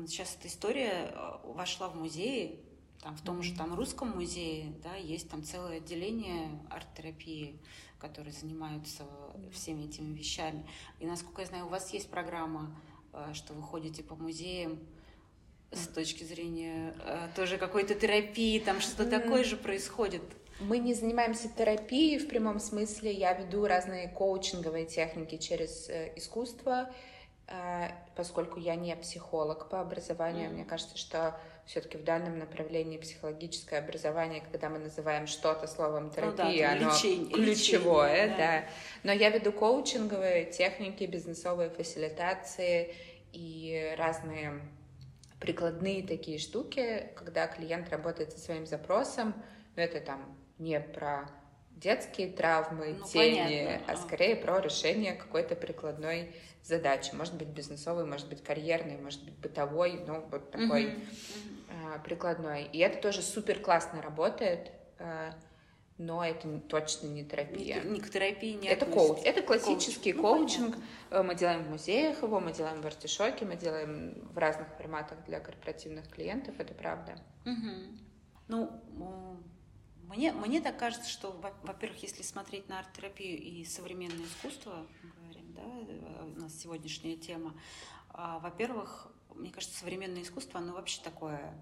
сейчас 0.07 0.37
эта 0.39 0.49
история 0.49 1.13
э, 1.15 1.39
вошла 1.45 1.89
в 1.89 1.97
музеи, 1.97 2.61
там, 3.03 3.17
в 3.17 3.23
том 3.23 3.43
же 3.43 3.55
там 3.55 3.75
русском 3.75 4.11
музее, 4.11 4.75
да, 4.83 4.97
есть 4.97 5.31
там 5.31 5.45
целое 5.45 5.79
отделение 5.79 6.61
арт-терапии, 6.69 7.59
которые 7.99 8.35
занимаются 8.35 9.05
всеми 9.51 9.85
этими 9.85 10.15
вещами. 10.15 10.69
И 10.99 11.07
насколько 11.07 11.41
я 11.41 11.47
знаю, 11.47 11.67
у 11.67 11.71
вас 11.71 11.91
есть 11.95 12.11
программа, 12.11 12.77
э, 13.15 13.33
что 13.33 13.55
вы 13.55 13.63
ходите 13.63 14.03
по 14.03 14.15
музеям 14.15 14.79
с 15.71 15.89
точки 15.89 16.25
зрения 16.25 16.95
э, 17.03 17.29
тоже 17.35 17.57
какой-то 17.57 17.95
терапии, 17.95 18.59
там 18.59 18.83
что-то 18.83 19.09
такое 19.09 19.43
же 19.43 19.57
происходит. 19.57 20.23
Мы 20.61 20.79
не 20.79 20.95
занимаемся 20.95 21.49
терапией 21.49 22.19
в 22.19 22.29
прямом 22.29 22.59
смысле. 22.61 23.13
Я 23.13 23.35
веду 23.35 23.67
разные 23.67 24.09
коучинговые 24.09 24.87
техники 24.87 25.37
через 25.37 25.89
э, 25.89 26.13
искусство, 26.17 26.91
э, 27.47 27.89
поскольку 28.15 28.59
я 28.59 28.75
не 28.75 28.97
психолог 28.97 29.69
по 29.69 29.81
образованию. 29.81 30.51
Mm. 30.51 30.53
Мне 30.55 30.65
кажется, 30.65 30.97
что 30.97 31.39
все-таки 31.67 31.99
в 31.99 32.05
данном 32.05 32.39
направлении 32.39 32.97
психологическое 32.97 33.79
образование, 33.79 34.41
когда 34.41 34.71
мы 34.71 34.79
называем 34.79 35.27
что-то 35.27 35.67
словом 35.67 36.11
терапия, 36.11 36.75
ну, 36.75 36.81
да, 36.81 36.87
оно 36.87 36.95
лечение, 36.95 37.33
ключевое, 37.33 38.13
лечение, 38.13 38.37
да. 38.37 38.61
да. 38.61 38.65
Но 39.03 39.13
я 39.13 39.31
веду 39.31 39.53
коучинговые 39.53 40.47
техники, 40.47 41.05
бизнесовые 41.05 41.69
фасилитации 41.71 42.95
и 43.33 43.95
разные 43.99 44.61
прикладные 45.41 46.03
такие 46.03 46.39
штуки, 46.39 47.11
когда 47.15 47.47
клиент 47.47 47.91
работает 47.91 48.33
со 48.33 48.39
своим 48.39 48.67
запросом, 48.67 49.35
ну, 49.77 49.83
это 49.83 50.01
там 50.01 50.36
не 50.59 50.81
про 50.81 51.29
детские 51.77 52.29
травмы, 52.29 52.97
ну, 52.99 53.07
тени, 53.07 53.67
понятно. 53.67 53.93
а 53.93 53.97
скорее 53.97 54.37
про 54.37 54.61
решение 54.61 55.13
какой-то 55.13 55.55
прикладной 55.55 56.35
задачи. 56.63 57.15
Может 57.15 57.35
быть, 57.35 57.49
бизнесовой, 57.49 58.07
может 58.07 58.29
быть, 58.29 58.43
карьерной, 58.43 58.97
может 58.97 59.23
быть, 59.25 59.35
бытовой, 59.35 60.03
ну, 60.07 60.27
вот 60.31 60.51
такой 60.51 60.87
uh-huh. 60.87 62.03
прикладной. 62.03 62.65
И 62.65 62.79
это 62.79 62.99
тоже 63.01 63.23
супер 63.23 63.61
классно 63.61 64.03
работает, 64.03 64.73
а, 64.99 65.35
но 65.99 66.25
это 66.25 66.59
точно 66.61 67.09
не 67.09 67.25
терапия. 67.25 67.83
Не, 67.83 67.91
не 67.91 68.01
к 68.01 68.11
терапии 68.11 68.55
не 68.55 68.69
Это 68.69 68.87
коуч. 68.87 69.19
Это 69.25 69.43
классический 69.43 70.13
коучинг. 70.13 70.75
коучинг. 70.75 70.85
Ну, 71.11 71.23
мы 71.23 71.35
делаем 71.35 71.63
в 71.63 71.71
музеях 71.71 72.23
его, 72.23 72.41
мы 72.41 72.53
делаем 72.53 72.81
в 72.81 72.87
артишоке, 72.87 73.45
мы 73.45 73.57
делаем 73.57 74.15
в 74.33 74.39
разных 74.39 74.69
форматах 74.77 75.19
для 75.27 75.41
корпоративных 75.41 76.09
клиентов, 76.09 76.55
это 76.59 76.75
правда. 76.75 77.17
Угу. 77.45 77.71
Ну, 78.49 78.83
мне, 80.09 80.33
мне 80.33 80.61
так 80.61 80.79
кажется, 80.79 81.09
что, 81.09 81.33
во-первых, 81.63 82.03
если 82.03 82.23
смотреть 82.23 82.69
на 82.69 82.79
арт-терапию 82.79 83.41
и 83.41 83.65
современное 83.65 84.25
искусство, 84.25 84.87
говорим, 85.21 85.53
да, 85.53 85.63
э, 85.63 86.33
у 86.37 86.41
нас 86.41 86.55
сегодняшняя 86.55 87.17
тема, 87.17 87.55
а, 88.11 88.39
во-первых, 88.39 89.09
мне 89.35 89.51
кажется, 89.51 89.79
современное 89.79 90.23
искусство, 90.23 90.61
оно 90.61 90.73
вообще 90.73 91.03
такое 91.03 91.55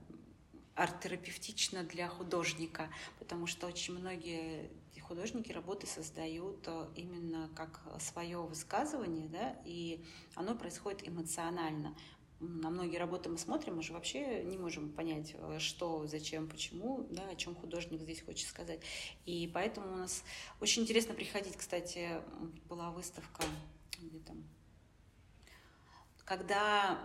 арт-терапевтично 0.75 1.85
для 1.85 2.09
художника, 2.09 2.91
потому 3.19 3.47
что 3.47 3.67
очень 3.67 3.95
многие 3.95 4.71
художники 5.01 5.53
работы 5.53 5.87
создают 5.87 6.65
э, 6.67 6.87
именно 6.97 7.51
как 7.55 7.81
свое 8.01 8.39
высказывание, 8.39 9.29
да, 9.29 9.57
и 9.65 10.05
оно 10.35 10.55
происходит 10.55 11.07
эмоционально 11.07 11.95
на 12.41 12.71
многие 12.71 12.97
работы 12.97 13.29
мы 13.29 13.39
смотрим, 13.39 13.77
мы 13.77 13.83
же 13.83 13.93
вообще 13.93 14.43
не 14.45 14.59
можем 14.59 14.91
понять, 14.91 15.35
э, 15.35 15.59
что, 15.59 16.07
зачем, 16.07 16.49
почему, 16.49 17.07
да, 17.11 17.29
о 17.29 17.37
чем 17.37 17.55
художник 17.55 18.01
здесь 18.01 18.23
хочет 18.23 18.49
сказать. 18.49 18.81
И 19.27 19.51
поэтому 19.53 19.93
у 19.93 19.97
нас 19.97 20.25
очень 20.61 20.83
интересно 20.83 21.15
приходить, 21.15 21.57
кстати, 21.57 22.21
была 22.69 22.91
выставка, 22.91 23.45
где 23.99 24.19
там, 24.21 24.45
когда 26.25 26.99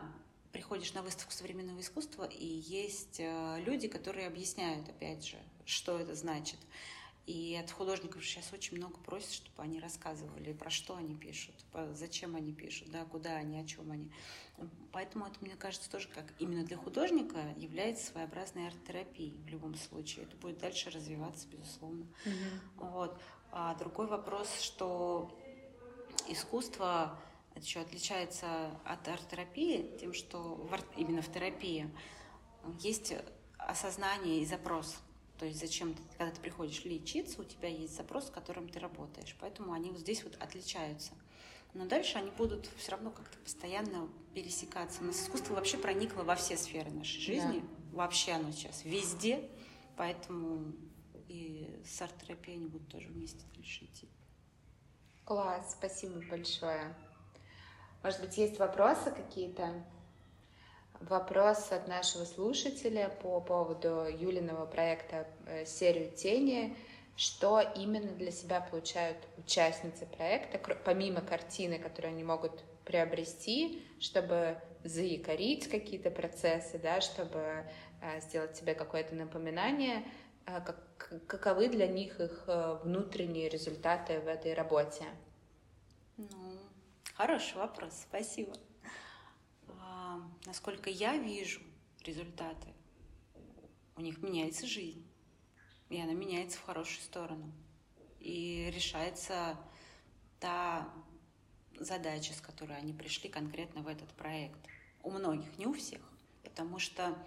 приходишь 0.51 0.93
на 0.93 1.03
выставку 1.03 1.31
современного 1.31 1.79
искусства, 1.79 2.25
и 2.25 2.45
есть 2.45 3.19
э, 3.19 3.61
люди, 3.65 3.87
которые 3.87 4.27
объясняют, 4.27 4.89
опять 4.89 5.25
же, 5.25 5.37
что 5.65 5.99
это 5.99 6.15
значит. 6.15 6.57
И 7.29 7.55
от 7.55 7.69
художников 7.69 8.25
сейчас 8.25 8.51
очень 8.53 8.77
много 8.77 8.97
просят, 8.97 9.31
чтобы 9.31 9.61
они 9.61 9.79
рассказывали, 9.79 10.51
про 10.51 10.71
что 10.71 10.95
они 10.95 11.13
пишут, 11.13 11.53
зачем 11.93 12.35
они 12.35 12.51
пишут, 12.53 12.89
да, 12.89 13.05
куда 13.05 13.35
они, 13.35 13.59
о 13.59 13.65
чем 13.65 13.91
они. 13.91 14.11
Поэтому 14.91 15.27
это, 15.27 15.35
мне 15.41 15.55
кажется, 15.55 15.91
тоже 15.91 16.07
как 16.07 16.25
именно 16.39 16.63
для 16.63 16.75
художника 16.75 17.37
является 17.55 18.07
своеобразной 18.07 18.65
арт-терапией 18.65 19.37
в 19.45 19.47
любом 19.47 19.75
случае. 19.75 20.25
Это 20.25 20.37
будет 20.37 20.57
дальше 20.57 20.89
развиваться, 20.89 21.47
безусловно. 21.47 22.07
Mm-hmm. 22.25 22.59
Вот. 22.77 23.21
А 23.51 23.75
другой 23.75 24.07
вопрос, 24.07 24.61
что 24.61 25.31
искусство 26.27 27.15
еще 27.55 27.81
отличается 27.81 28.71
от 28.85 29.07
арт-терапии 29.07 29.97
тем, 29.99 30.13
что 30.13 30.55
в 30.55 30.73
арт, 30.73 30.87
именно 30.97 31.21
в 31.21 31.31
терапии 31.31 31.91
есть 32.79 33.13
осознание 33.59 34.41
и 34.41 34.45
запрос– 34.47 34.97
то 35.39 35.45
есть 35.45 35.59
зачем 35.59 35.93
ты, 35.93 36.01
когда 36.17 36.33
ты 36.33 36.41
приходишь 36.41 36.83
лечиться, 36.83 37.41
у 37.41 37.45
тебя 37.45 37.69
есть 37.69 37.95
запрос, 37.95 38.27
с 38.27 38.29
которым 38.29 38.67
ты 38.67 38.79
работаешь. 38.79 39.37
Поэтому 39.39 39.71
они 39.71 39.89
вот 39.89 40.01
здесь 40.01 40.23
вот 40.25 40.35
отличаются. 40.41 41.13
Но 41.73 41.85
дальше 41.85 42.17
они 42.17 42.29
будут 42.31 42.69
все 42.77 42.91
равно 42.91 43.09
как-то 43.09 43.37
постоянно 43.39 44.09
пересекаться. 44.33 45.01
У 45.01 45.05
нас 45.05 45.21
искусство 45.21 45.53
вообще 45.53 45.77
проникло 45.77 46.23
во 46.23 46.35
все 46.35 46.57
сферы 46.57 46.91
нашей 46.91 47.21
жизни. 47.21 47.59
Да. 47.61 47.97
Вообще 47.97 48.33
оно 48.33 48.51
сейчас 48.51 48.83
везде. 48.83 49.49
Поэтому 49.95 50.73
и 51.29 51.81
с 51.85 52.01
арт-терапией 52.01 52.57
они 52.57 52.67
будут 52.67 52.89
тоже 52.89 53.07
вместе 53.07 53.45
дальше 53.55 53.85
идти. 53.85 54.09
Класс, 55.23 55.71
спасибо 55.77 56.21
большое. 56.29 56.95
Может 58.03 58.19
быть, 58.19 58.37
есть 58.37 58.59
вопросы 58.59 59.11
какие-то? 59.11 59.85
Вопрос 61.01 61.71
от 61.71 61.87
нашего 61.87 62.25
слушателя 62.25 63.09
по 63.21 63.39
поводу 63.39 64.05
Юлиного 64.05 64.65
проекта 64.65 65.27
э, 65.45 65.65
«Серию 65.65 66.11
тени». 66.11 66.75
Что 67.15 67.59
именно 67.61 68.11
для 68.13 68.31
себя 68.31 68.61
получают 68.61 69.17
участницы 69.37 70.05
проекта, 70.05 70.57
помимо 70.85 71.19
картины, 71.21 71.77
которую 71.77 72.13
они 72.13 72.23
могут 72.23 72.63
приобрести, 72.85 73.81
чтобы 73.99 74.57
заикарить 74.85 75.69
какие-то 75.69 76.11
процессы, 76.11 76.77
да, 76.79 77.01
чтобы 77.01 77.65
э, 78.01 78.21
сделать 78.21 78.55
себе 78.57 78.73
какое-то 78.73 79.15
напоминание, 79.15 80.05
э, 80.45 80.61
как, 80.61 81.13
каковы 81.27 81.69
для 81.69 81.87
них 81.87 82.19
их 82.19 82.43
внутренние 82.83 83.47
результаты 83.47 84.19
в 84.19 84.27
этой 84.27 84.53
работе? 84.53 85.05
Ну, 86.17 86.27
хороший 87.15 87.57
вопрос, 87.57 87.93
спасибо 88.07 88.53
насколько 90.45 90.89
я 90.89 91.17
вижу 91.17 91.61
результаты, 92.03 92.67
у 93.95 94.01
них 94.01 94.21
меняется 94.21 94.65
жизнь. 94.65 95.05
И 95.89 95.99
она 95.99 96.13
меняется 96.13 96.57
в 96.57 96.63
хорошую 96.63 97.01
сторону. 97.01 97.51
И 98.19 98.71
решается 98.73 99.57
та 100.39 100.87
задача, 101.79 102.33
с 102.33 102.41
которой 102.41 102.77
они 102.77 102.93
пришли 102.93 103.29
конкретно 103.29 103.81
в 103.81 103.87
этот 103.87 104.09
проект. 104.13 104.59
У 105.03 105.11
многих, 105.11 105.57
не 105.57 105.65
у 105.65 105.73
всех. 105.73 106.01
Потому 106.43 106.79
что 106.79 107.17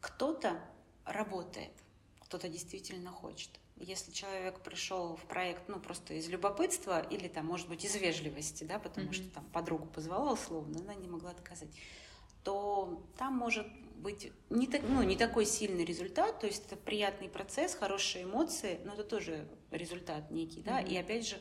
кто-то 0.00 0.60
работает, 1.04 1.72
кто-то 2.20 2.48
действительно 2.48 3.10
хочет. 3.10 3.50
Если 3.76 4.10
человек 4.10 4.60
пришел 4.60 5.16
в 5.16 5.24
проект, 5.26 5.68
ну, 5.68 5.78
просто 5.78 6.14
из 6.14 6.28
любопытства 6.28 7.00
или, 7.00 7.28
там, 7.28 7.46
может 7.46 7.68
быть, 7.68 7.84
из 7.84 7.94
вежливости, 7.94 8.64
да, 8.64 8.78
потому 8.78 9.08
mm-hmm. 9.08 9.12
что 9.12 9.30
там 9.30 9.44
подругу 9.46 9.86
позвала 9.86 10.32
условно, 10.32 10.80
она 10.80 10.94
не 10.94 11.06
могла 11.06 11.32
доказать, 11.32 11.68
то 12.48 13.04
там 13.18 13.34
может 13.34 13.66
быть 13.96 14.32
не, 14.48 14.66
так, 14.66 14.80
ну, 14.88 15.02
не 15.02 15.16
такой 15.16 15.44
сильный 15.44 15.84
результат, 15.84 16.40
то 16.40 16.46
есть 16.46 16.64
это 16.64 16.76
приятный 16.76 17.28
процесс, 17.28 17.74
хорошие 17.74 18.24
эмоции, 18.24 18.80
но 18.86 18.94
это 18.94 19.04
тоже 19.04 19.46
результат 19.70 20.30
некий, 20.30 20.62
да, 20.62 20.80
mm-hmm. 20.80 20.88
и 20.88 20.96
опять 20.96 21.28
же, 21.28 21.36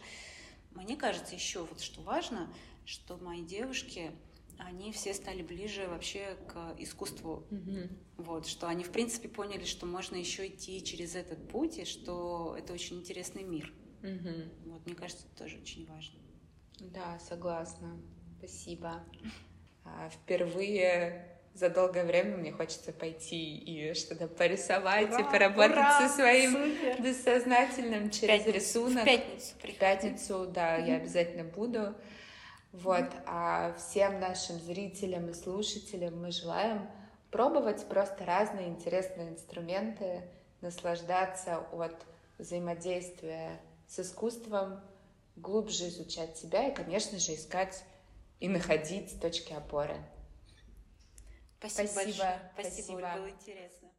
мне 0.72 0.98
кажется 0.98 1.34
еще 1.34 1.64
вот 1.64 1.80
что 1.80 2.02
важно, 2.02 2.54
что 2.84 3.16
мои 3.16 3.42
девушки, 3.42 4.12
они 4.58 4.92
все 4.92 5.14
стали 5.14 5.44
ближе 5.44 5.88
вообще 5.88 6.36
к 6.50 6.76
искусству, 6.78 7.48
mm-hmm. 7.52 7.98
вот, 8.18 8.46
что 8.46 8.68
они 8.68 8.84
в 8.84 8.92
принципе 8.92 9.30
поняли, 9.30 9.64
что 9.64 9.86
можно 9.86 10.18
еще 10.18 10.46
идти 10.48 10.84
через 10.84 11.16
этот 11.16 11.48
путь, 11.48 11.78
и 11.78 11.86
что 11.86 12.54
это 12.60 12.74
очень 12.74 12.98
интересный 12.98 13.44
мир. 13.44 13.72
Mm-hmm. 14.02 14.72
Вот, 14.72 14.86
мне 14.86 14.96
кажется, 14.96 15.26
это 15.28 15.44
тоже 15.44 15.58
очень 15.60 15.86
важно. 15.86 16.20
Да, 16.82 17.18
согласна. 17.20 17.98
Спасибо. 18.40 19.06
А, 19.96 20.10
впервые 20.10 21.28
за 21.54 21.70
долгое 21.70 22.06
время 22.06 22.38
мне 22.38 22.52
хочется 22.52 22.92
пойти 22.92 23.58
и 23.58 23.94
что-то 23.96 24.28
порисовать 24.28 25.10
ура, 25.10 25.20
и 25.20 25.24
поработать 25.24 25.78
ура, 25.78 26.08
со 26.08 26.16
своим 26.16 26.52
супер. 26.54 27.02
бессознательным 27.02 28.10
через 28.12 28.44
пятницу, 28.44 28.52
рисунок. 28.52 29.02
В 29.02 29.06
пятницу. 29.06 29.54
В 29.58 29.78
пятницу, 29.80 30.46
да, 30.48 30.76
я 30.78 30.98
обязательно 30.98 31.44
буду. 31.44 31.96
Вот, 32.74 33.06
а 33.26 33.74
всем 33.78 34.20
нашим 34.20 34.60
зрителям 34.60 35.30
и 35.30 35.34
слушателям 35.34 36.22
мы 36.22 36.32
желаем 36.32 36.88
пробовать 37.32 37.88
просто 37.88 38.24
разные 38.26 38.68
интересные 38.68 39.30
инструменты, 39.30 40.22
наслаждаться 40.62 41.58
от 41.72 42.06
взаимодействия 42.38 43.60
с 43.88 44.00
искусством, 44.00 44.80
глубже 45.36 45.88
изучать 45.88 46.38
себя 46.38 46.68
и, 46.68 46.74
конечно 46.74 47.18
же, 47.18 47.34
искать 47.34 47.84
и 48.40 48.48
находить 48.48 49.20
точки 49.20 49.54
опоры. 49.54 49.98
Спасибо, 51.60 51.88
Спасибо 51.88 52.06
большое. 52.06 52.52
Спасибо, 52.54 52.84
Спасибо. 52.84 53.14
было 53.18 53.30
интересно. 53.30 53.90